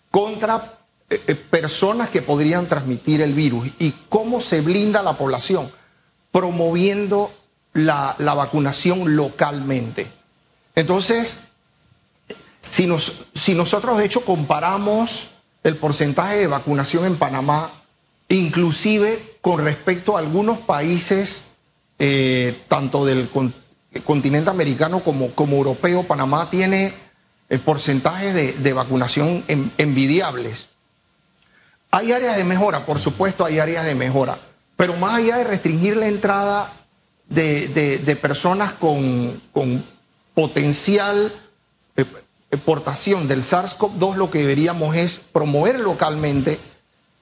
contra 0.09 0.77
eh, 1.09 1.23
eh, 1.25 1.35
personas 1.35 2.09
que 2.09 2.21
podrían 2.21 2.67
transmitir 2.67 3.21
el 3.21 3.33
virus. 3.33 3.69
¿Y 3.79 3.91
cómo 4.09 4.41
se 4.41 4.59
blinda 4.59 5.01
la 5.01 5.17
población? 5.17 5.71
Promoviendo 6.33 7.31
la, 7.71 8.15
vacunación 8.19 9.15
localmente. 9.15 10.11
Entonces, 10.75 11.45
si, 12.69 12.87
nos, 12.87 13.23
si 13.33 13.53
nosotros 13.53 13.97
de 13.97 14.05
hecho 14.05 14.25
comparamos 14.25 15.29
el 15.63 15.77
porcentaje 15.77 16.39
de 16.39 16.47
vacunación 16.47 17.05
en 17.05 17.15
Panamá, 17.15 17.71
inclusive 18.27 19.37
con 19.39 19.63
respecto 19.63 20.17
a 20.17 20.19
algunos 20.19 20.57
países, 20.57 21.43
eh, 21.99 22.63
tanto 22.67 23.05
del 23.05 23.29
continente 24.03 24.49
americano 24.49 25.01
como, 25.03 25.31
como 25.31 25.55
europeo, 25.55 26.03
Panamá 26.03 26.49
tiene 26.49 26.93
porcentajes 27.63 28.33
de, 28.33 28.51
de 28.51 28.73
vacunación 28.73 29.45
envidiables. 29.77 30.67
Hay 31.91 32.11
áreas 32.11 32.37
de 32.37 32.43
mejora, 32.43 32.85
por 32.85 32.99
supuesto 32.99 33.45
hay 33.45 33.59
áreas 33.59 33.85
de 33.85 33.95
mejora, 33.95 34.39
pero 34.75 34.95
más 34.95 35.15
allá 35.15 35.37
de 35.37 35.43
restringir 35.45 35.97
la 35.97 36.07
entrada 36.07 36.73
de, 37.29 38.17
personas 38.21 38.73
con, 38.73 39.41
potencial 40.33 41.33
eh, 41.95 42.05
del 42.49 43.43
SARS-CoV-2, 43.43 44.15
lo 44.15 44.29
que 44.29 44.39
deberíamos 44.39 44.95
es 44.95 45.17
promover 45.17 45.79
localmente, 45.79 46.59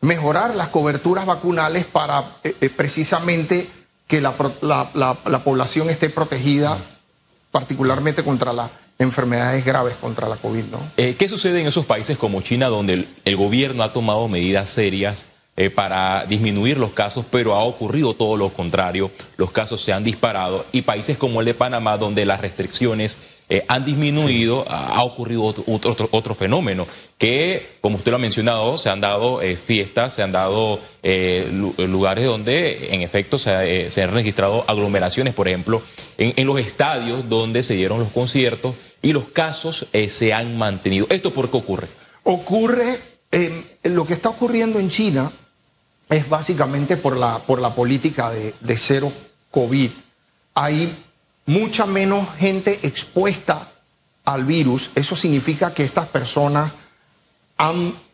mejorar 0.02 0.56
las 0.56 0.70
coberturas 0.70 1.26
vacunales 1.26 1.86
para 1.86 2.38
eh, 2.44 2.56
eh, 2.60 2.70
precisamente 2.70 3.70
que 4.08 4.22
la 4.22 4.34
población 5.44 5.90
esté 5.90 6.10
protegida, 6.10 6.78
particularmente 7.52 8.24
contra 8.24 8.54
la 8.54 8.70
enfermedades 9.00 9.66
graves 9.66 9.96
contra 9.96 10.28
la 10.28 10.38
COVID. 10.38 10.66
¿no? 10.66 10.80
Eh, 10.98 11.16
¿Qué 11.18 11.28
sucede 11.28 11.62
en 11.62 11.68
esos 11.68 11.86
países 11.86 12.18
como 12.18 12.42
China 12.42 12.68
donde 12.68 13.08
el, 13.24 13.36
gobierno 13.36 13.84
ha 13.84 13.94
tomado 13.94 14.28
medidas 14.28 14.70
serias 14.70 15.26
eh, 15.58 15.70
para 15.70 16.26
disminuir 16.26 16.78
los 16.78 16.92
casos, 16.92 17.26
pero 17.30 17.54
ha 17.54 17.64
ocurrido 17.64 18.14
todo 18.14 18.38
lo 18.38 18.50
contrario? 18.54 19.12
Los 19.38 19.52
casos 19.52 19.82
se 19.82 19.94
han 19.94 20.04
disparado 20.04 20.66
y 20.72 20.84
países 20.84 21.18
como 21.18 21.40
el 21.40 21.46
de 21.46 21.54
Panamá 21.54 21.98
donde 21.98 22.26
las 22.26 22.42
restricciones 22.42 23.18
eh, 23.48 23.64
han 23.68 23.86
disminuido, 23.86 24.66
ha, 24.68 25.04
ocurrido 25.04 25.44
otro, 25.44 26.10
otro, 26.10 26.34
fenómeno, 26.34 26.88
que, 27.20 27.78
como 27.80 27.98
usted 27.98 28.10
lo 28.10 28.16
ha 28.16 28.20
mencionado, 28.20 28.80
se 28.80 28.90
han 28.90 29.02
dado 29.02 29.40
eh, 29.44 29.56
fiestas, 29.56 30.14
se 30.14 30.24
han 30.24 30.32
dado 30.32 30.80
eh, 31.04 31.48
lugares 31.78 32.26
donde, 32.26 32.96
en 32.96 33.04
efecto, 33.04 33.38
se, 33.38 34.02
han 34.02 34.12
registrado 34.12 34.66
aglomeraciones, 34.68 35.36
por 35.36 35.48
ejemplo, 35.48 35.84
en, 36.18 36.48
los 36.48 36.58
estadios 36.58 37.30
donde 37.30 37.62
se 37.62 37.76
dieron 37.76 38.00
los 38.00 38.08
conciertos 38.08 38.74
y 39.02 39.14
los 39.14 39.30
casos 39.30 39.88
se 40.10 40.34
han 40.34 40.58
mantenido. 40.58 41.08
¿Esto 41.10 41.34
por 41.34 41.50
qué 41.52 41.58
ocurre? 41.58 41.88
Ocurre, 42.24 43.00
lo 43.84 44.06
que 44.06 44.14
está 44.14 44.30
ocurriendo 44.30 44.80
en 44.80 44.90
China 44.90 45.32
es 46.10 46.28
básicamente 46.30 46.98
por 46.98 47.18
la, 47.18 47.40
por 47.40 47.60
la 47.60 47.74
política 47.74 48.30
de, 48.30 48.54
de 48.60 48.78
cero 48.78 49.12
COVID. 49.52 49.92
Hay 50.56 51.06
mucha 51.46 51.86
menos 51.86 52.28
gente 52.38 52.80
expuesta 52.84 53.72
al 54.24 54.44
virus. 54.44 54.92
Eso 54.96 55.16
significa 55.16 55.74
que 55.74 55.84
estas 55.84 56.08
personas 56.08 56.72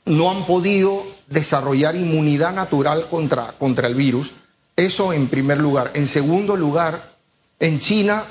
no 0.06 0.32
han 0.32 0.46
podido 0.46 1.06
desarrollar 1.28 1.96
inmunidad 1.96 2.54
natural 2.54 3.08
contra, 3.08 3.54
contra 3.54 3.88
el 3.88 3.96
virus. 3.96 4.34
Eso 4.76 5.14
en 5.14 5.28
primer 5.28 5.60
lugar. 5.60 5.92
En 5.94 6.08
segundo 6.08 6.56
lugar, 6.56 7.16
en 7.60 7.80
China 7.80 8.26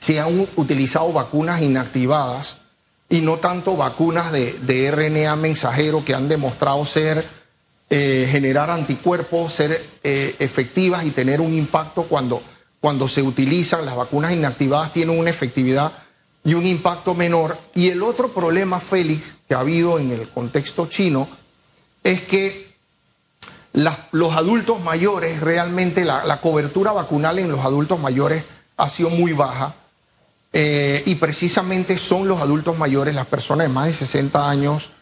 se 0.00 0.18
han 0.18 0.48
utilizado 0.56 1.12
vacunas 1.12 1.62
inactivadas 1.62 2.58
y 3.08 3.20
no 3.20 3.36
tanto 3.36 3.76
vacunas 3.76 4.32
de, 4.32 4.90
RNA 4.90 5.36
mensajero 5.36 6.04
que 6.04 6.14
han 6.14 6.28
demostrado 6.28 6.84
ser, 6.84 7.24
eh, 7.88 8.28
generar 8.28 8.70
anticuerpos, 8.70 9.52
ser 9.52 9.86
eh, 10.02 10.34
efectivas 10.40 11.04
y 11.04 11.10
tener 11.10 11.40
un 11.40 11.54
impacto 11.54 12.04
cuando 12.04 12.42
cuando 12.80 13.08
se 13.08 13.22
utilizan 13.22 13.84
las 13.84 13.94
vacunas 13.94 14.32
inactivadas 14.32 14.92
tienen 14.92 15.18
una 15.18 15.30
efectividad 15.30 15.92
y 16.42 16.54
un 16.54 16.66
impacto 16.66 17.14
menor. 17.14 17.58
Y 17.74 17.88
el 17.90 18.02
otro 18.02 18.32
problema, 18.32 18.80
Félix, 18.80 19.36
que 19.46 19.54
ha 19.54 19.60
habido 19.60 19.98
en 19.98 20.10
el 20.12 20.28
contexto 20.30 20.86
chino, 20.86 21.28
es 22.02 22.22
que 22.22 22.70
los 23.72 24.34
adultos 24.34 24.80
mayores, 24.80 25.40
realmente 25.40 26.04
la, 26.04 26.40
cobertura 26.40 26.92
vacunal 26.92 27.38
en 27.38 27.50
los 27.52 27.60
adultos 27.60 28.00
mayores 28.00 28.44
ha 28.78 28.88
sido 28.88 29.10
muy 29.10 29.32
baja. 29.32 29.74
Eh, 30.52 31.02
y 31.06 31.14
precisamente 31.16 31.96
son 31.98 32.26
los 32.26 32.40
adultos 32.40 32.76
mayores, 32.76 33.14
las 33.14 33.26
personas 33.26 33.68
de 33.68 33.72
más 33.72 33.86
de 33.86 33.92
60 33.92 34.48
años, 34.48 34.92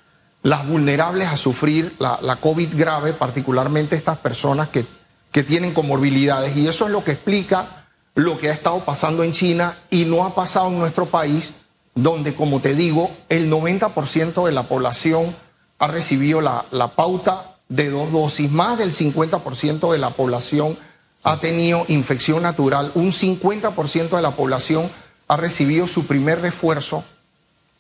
las 0.43 0.67
vulnerables 0.67 1.29
a 1.29 1.37
sufrir 1.37 1.95
la, 1.99 2.19
la 2.23 2.37
COVID 2.37 2.69
grave, 2.77 3.13
particularmente 3.13 3.97
estas 3.97 4.19
personas 4.19 4.69
que 4.69 4.85
que 5.33 5.43
tienen 5.43 5.75
comorbilidades. 5.75 6.57
Y 6.57 6.69
eso 6.69 6.87
es 6.87 6.93
lo 6.93 7.05
que 7.05 7.13
explica 7.13 7.87
lo 8.15 8.39
que 8.39 8.49
ha 8.49 8.53
estado 8.53 8.81
pasando 8.81 9.23
en 9.23 9.33
China 9.33 9.79
y 9.91 10.05
no 10.05 10.25
ha 10.25 10.35
pasado 10.35 10.69
en 10.69 10.79
nuestro 10.79 11.07
país, 11.07 11.53
donde, 11.95 12.35
como 12.35 12.61
te 12.61 12.75
digo, 12.75 13.11
el 13.29 13.51
90% 13.51 14.45
de 14.45 14.53
la 14.53 14.65
población 14.65 15.37
ha 15.79 15.87
recibido 15.87 16.41
la, 16.41 16.65
la 16.71 16.97
pauta 16.97 17.59
de 17.69 17.91
dos 17.91 18.11
dosis, 18.11 18.51
más 18.51 18.79
del 18.79 18.93
50% 18.93 19.93
de 19.93 19.99
la 19.99 20.11
población 20.11 20.79
ha 21.23 21.39
tenido 21.39 21.85
infección 21.89 22.43
natural, 22.43 22.91
un 22.95 23.13
50% 23.13 24.17
de 24.17 24.23
la 24.23 24.31
población 24.33 24.91
ha 25.29 25.37
recibido 25.37 25.87
su 25.87 26.07
primer 26.07 26.41
refuerzo 26.41 27.05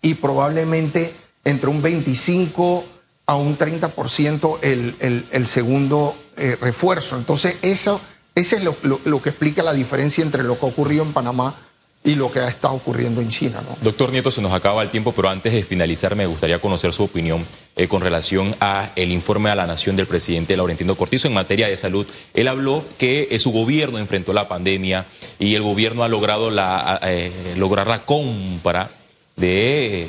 y 0.03 0.15
probablemente 0.15 1.15
entre 1.45 1.71
un 1.71 1.83
25 1.83 2.85
a 3.27 3.37
un 3.37 3.59
30% 3.59 4.59
el, 4.63 4.97
el, 5.01 5.27
el 5.31 5.47
segundo 5.47 6.15
eh, 6.37 6.57
refuerzo. 6.61 7.17
Entonces, 7.17 7.57
eso, 7.63 8.01
ese 8.35 8.57
es 8.57 8.65
lo, 8.65 8.77
lo, 8.83 9.23
que 9.23 9.31
explica 9.31 9.63
la 9.63 9.73
diferencia 9.73 10.23
entre 10.23 10.45
lo 10.45 10.59
que 10.59 10.67
ha 10.67 10.69
ocurrido 10.69 11.05
en 11.05 11.13
Panamá 11.13 11.57
y 12.09 12.15
lo 12.15 12.31
que 12.31 12.41
ha 12.41 12.49
estado 12.49 12.73
ocurriendo 12.73 13.21
en 13.21 13.29
China. 13.29 13.61
¿no? 13.61 13.77
Doctor 13.83 14.11
Nieto, 14.13 14.31
se 14.31 14.41
nos 14.41 14.53
acaba 14.53 14.83
el 14.83 14.89
tiempo, 14.89 15.13
pero 15.13 15.29
antes 15.29 15.53
de 15.53 15.63
finalizar 15.63 16.17
me 16.17 16.25
gustaría 16.25 16.59
conocer 16.59 16.95
su 16.95 17.05
opinión 17.05 17.45
eh, 17.77 17.87
con 17.87 18.01
relación 18.01 18.57
a 18.61 18.93
el 18.97 19.13
informe 19.13 19.51
a 19.51 19.55
la 19.55 19.67
nación 19.67 19.95
del 19.95 20.07
presidente 20.07 20.57
Laurentino 20.57 20.95
Cortizo 20.97 21.29
en 21.29 21.35
materia 21.35 21.69
de 21.69 21.77
salud. 21.77 22.07
Él 22.33 22.49
habló 22.49 22.83
que 22.97 23.29
eh, 23.31 23.39
su 23.39 23.53
gobierno 23.53 23.99
enfrentó 23.99 24.33
la 24.33 24.49
pandemia 24.49 25.05
y 25.39 25.55
el 25.55 25.61
gobierno 25.61 26.03
ha 26.03 26.09
logrado 26.09 26.51
la, 26.51 26.99
eh, 27.03 27.31
lograr 27.59 27.89
la 27.89 28.07
compra 28.07 28.91
de 29.37 30.09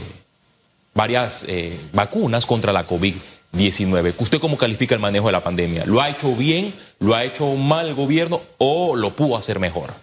varias 0.93 1.45
vacunas 1.91 2.45
contra 2.45 2.71
la 2.71 2.87
COVID-19. 2.87 4.13
¿Usted 4.17 4.39
cómo 4.39 4.57
califica 4.57 4.95
el 4.95 5.01
manejo 5.01 5.25
de 5.25 5.33
la 5.33 5.43
pandemia? 5.43 5.85
¿Lo 5.85 6.01
ha 6.01 6.09
hecho 6.09 6.33
bien? 6.33 6.73
¿Lo 6.99 7.13
ha 7.13 7.25
hecho 7.25 7.53
mal 7.55 7.89
el 7.89 7.93
gobierno 7.93 8.41
o 8.57 8.95
lo 8.95 9.15
pudo 9.17 9.35
hacer 9.35 9.59
mejor? 9.59 9.93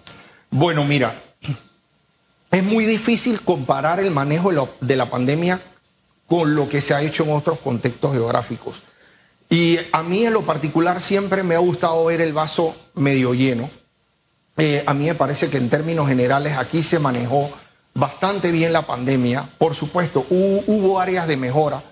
Bueno, 0.51 0.85
mira, 0.85 1.26
es 2.51 2.65
muy 2.65 2.85
difícil 2.85 3.43
comparar 3.43 4.01
el 4.01 4.11
manejo 4.11 4.51
de 4.51 4.57
la, 4.57 4.69
de 4.81 4.97
la 4.97 5.11
pandemia 5.11 5.61
con 6.27 6.55
lo 6.55 6.69
que 6.69 6.81
se 6.81 6.95
ha 6.95 7.03
hecho 7.03 7.25
en 7.25 7.33
otros 7.33 7.59
contextos 7.61 8.13
geográficos. 8.13 8.83
Y 9.49 9.79
a 9.93 10.03
mí 10.03 10.25
en 10.25 10.33
lo 10.33 10.43
particular 10.43 11.01
siempre 11.01 11.43
me 11.43 11.55
ha 11.55 11.59
gustado 11.59 12.05
ver 12.07 12.21
el 12.21 12.33
vaso 12.33 12.75
medio 12.95 13.33
lleno. 13.33 13.71
Eh, 14.57 14.83
a 14.87 14.95
mí 14.95 15.07
me 15.07 15.15
parece 15.15 15.49
que 15.51 15.59
en 15.59 15.69
términos 15.69 16.09
generales 16.09 16.57
aquí 16.57 16.83
se 16.83 16.99
manejó 16.99 17.51
bastante 17.95 18.51
bien 18.51 18.73
la 18.73 18.87
pandemia. 18.87 19.49
Por 19.59 19.75
supuesto, 19.75 20.27
hubo, 20.31 20.99
áreas 20.99 21.29
de 21.29 21.37
mejora, 21.37 21.83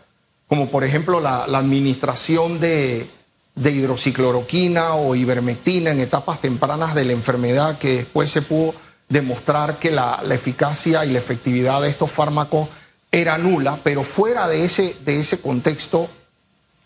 como 0.49 0.69
por 0.69 0.83
ejemplo 0.83 1.21
la, 1.21 1.45
administración 1.45 2.59
de, 2.59 3.09
de, 3.55 3.71
hidroxicloroquina 3.71 4.95
o 4.95 5.15
ivermectina 5.15 5.93
en 5.93 6.01
etapas 6.01 6.41
tempranas 6.41 6.95
de 6.95 7.05
la 7.05 7.13
enfermedad, 7.13 7.79
que 7.79 7.97
después 7.97 8.31
se 8.31 8.43
pudo 8.43 8.75
demostrar 9.15 9.79
que 9.79 9.93
la, 9.93 10.21
eficacia 10.31 11.05
y 11.05 11.13
la 11.13 11.21
efectividad 11.21 11.81
de 11.81 11.89
estos 11.89 12.11
fármacos 12.11 12.69
era 13.13 13.39
nula, 13.39 13.79
pero 13.85 14.03
fuera 14.03 14.49
de 14.49 14.65
ese, 14.65 14.97
de 15.05 15.21
ese 15.21 15.41
contexto, 15.41 16.09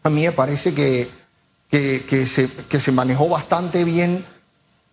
a 0.03 0.11
mí 0.11 0.27
me 0.27 0.33
parece 0.33 0.75
que, 0.75 1.09
que, 1.71 2.27
se, 2.27 2.51
que 2.69 2.81
se 2.81 2.93
manejó 2.93 3.31
bastante 3.31 3.83
bien 3.85 4.27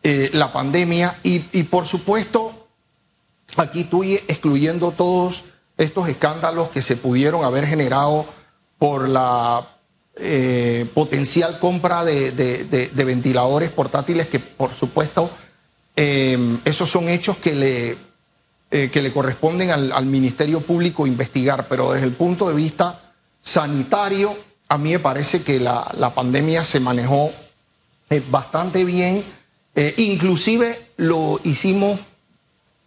eh, 0.02 0.30
la 0.32 0.54
pandemia. 0.54 1.20
Y, 1.24 1.44
y, 1.52 1.64
por 1.64 1.86
supuesto, 1.86 2.70
aquí 3.58 3.82
estoy 3.82 4.14
excluyendo 4.30 4.92
todos 4.92 5.44
estos 5.78 6.08
escándalos 6.08 6.70
que 6.70 6.82
se 6.82 6.96
pudieron 6.96 7.44
haber 7.44 7.68
generado 7.68 8.26
por 8.80 9.10
la 9.10 9.76
eh, 10.16 10.90
potencial 10.94 11.60
compra 11.60 12.06
de, 12.06 12.32
de, 12.32 13.04
ventiladores 13.04 13.72
portátiles 13.72 14.28
que, 14.28 14.40
por 14.40 14.72
supuesto, 14.74 15.30
eh, 15.96 16.60
esos 16.66 16.90
son 16.90 17.10
hechos 17.10 17.38
que 17.38 17.56
le 17.56 17.98
eh, 18.72 18.90
que 18.92 19.02
le 19.02 19.14
corresponden 19.14 19.70
al, 19.70 19.92
al, 19.92 20.06
Ministerio 20.08 20.60
Público 20.60 21.06
investigar, 21.06 21.68
pero 21.70 21.94
desde 21.94 22.08
el 22.08 22.14
punto 22.14 22.50
de 22.50 22.56
vista 22.56 23.14
sanitario, 23.40 24.36
a 24.68 24.78
mí 24.80 24.92
me 24.92 25.00
parece 25.00 25.44
que 25.44 25.60
la, 25.60 25.88
la 25.98 26.16
pandemia 26.16 26.64
se 26.64 26.80
manejó 26.80 27.32
eh, 28.10 28.24
bastante 28.28 28.84
bien, 28.84 29.24
eh, 29.76 29.94
inclusive 29.98 30.90
lo 30.98 31.40
hicimos 31.44 32.00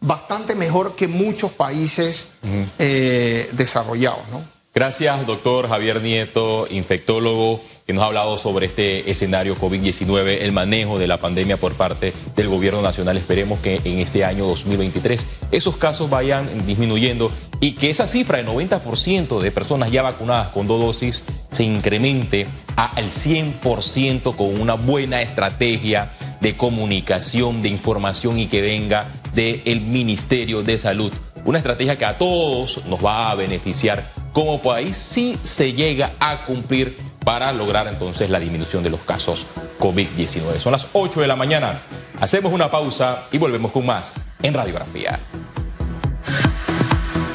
bastante 0.01 0.57
mejor 0.57 0.97
que 0.97 1.07
muchos 1.07 1.53
países 1.53 2.27
uh 2.43 2.47
-huh. 2.49 3.51
desarrollados. 3.53 4.29
¿no? 4.31 4.45
Gracias, 4.79 5.27
doctor 5.27 5.69
Javier 5.69 6.01
Nieto, 6.01 6.69
infectólogo, 6.71 7.61
que 7.85 7.93
nos 7.93 8.05
ha 8.05 8.07
hablado 8.07 8.39
sobre 8.39 8.67
este 8.67 9.11
escenario 9.11 9.57
COVID-19, 9.57 10.43
el 10.43 10.53
manejo 10.53 11.01
de 11.01 11.09
la 11.09 11.21
pandemia 11.21 11.57
por 11.57 11.75
parte 11.75 12.13
del 12.37 12.47
gobierno 12.47 12.81
nacional. 12.81 13.17
Esperemos 13.17 13.59
que 13.59 13.81
en 13.83 13.99
este 13.99 14.25
año 14.25 14.47
2023 14.47 15.27
esos 15.51 15.77
casos 15.79 16.09
vayan 16.09 16.65
disminuyendo 16.65 17.33
y 17.59 17.73
que 17.73 17.91
esa 17.91 18.07
cifra 18.07 18.39
de 18.39 18.47
90% 18.47 19.41
de 19.41 19.51
personas 19.51 19.91
ya 19.91 20.03
vacunadas 20.03 20.51
con 20.51 20.69
dos 20.69 20.81
dosis 20.81 21.25
se 21.51 21.65
incremente 21.65 22.47
al 22.77 23.07
100% 23.07 24.37
con 24.37 24.61
una 24.61 24.75
buena 24.75 25.21
estrategia 25.21 26.13
de 26.41 26.57
comunicación, 26.57 27.63
de 27.63 27.69
información 27.69 28.39
y 28.39 28.47
que 28.47 28.61
venga 28.61 29.09
del 29.35 29.81
Ministerio 29.81 30.63
de 30.63 30.79
Salud. 30.79 31.13
Una 31.45 31.59
estrategia 31.59 31.99
que 31.99 32.05
a 32.05 32.17
todos 32.17 32.85
nos 32.87 33.05
va 33.05 33.33
a 33.33 33.35
beneficiar 33.35 34.18
como 34.39 34.63
país 34.63 34.97
si 34.97 35.37
se 35.43 35.73
llega 35.73 36.13
a 36.21 36.45
cumplir 36.45 36.97
para 37.25 37.53
lograr 37.53 37.89
entonces 37.89 38.31
la 38.31 38.39
disminución 38.39 38.85
de 38.85 38.91
los 38.91 39.01
casos 39.01 39.45
COVID-19. 39.81 40.61
Son 40.61 40.71
las 40.71 40.87
8 40.93 41.23
de 41.23 41.27
la 41.27 41.35
mañana. 41.35 41.81
Hacemos 42.21 42.53
una 42.53 42.71
pausa 42.71 43.25
y 43.33 43.39
volvemos 43.39 43.73
con 43.73 43.85
más 43.85 44.15
en 44.41 44.55
Radiografía. 44.55 45.19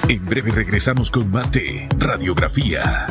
En 0.08 0.26
breve 0.26 0.52
regresamos 0.52 1.12
con 1.12 1.30
más 1.30 1.52
de 1.52 1.90
Radiografía. 1.98 3.08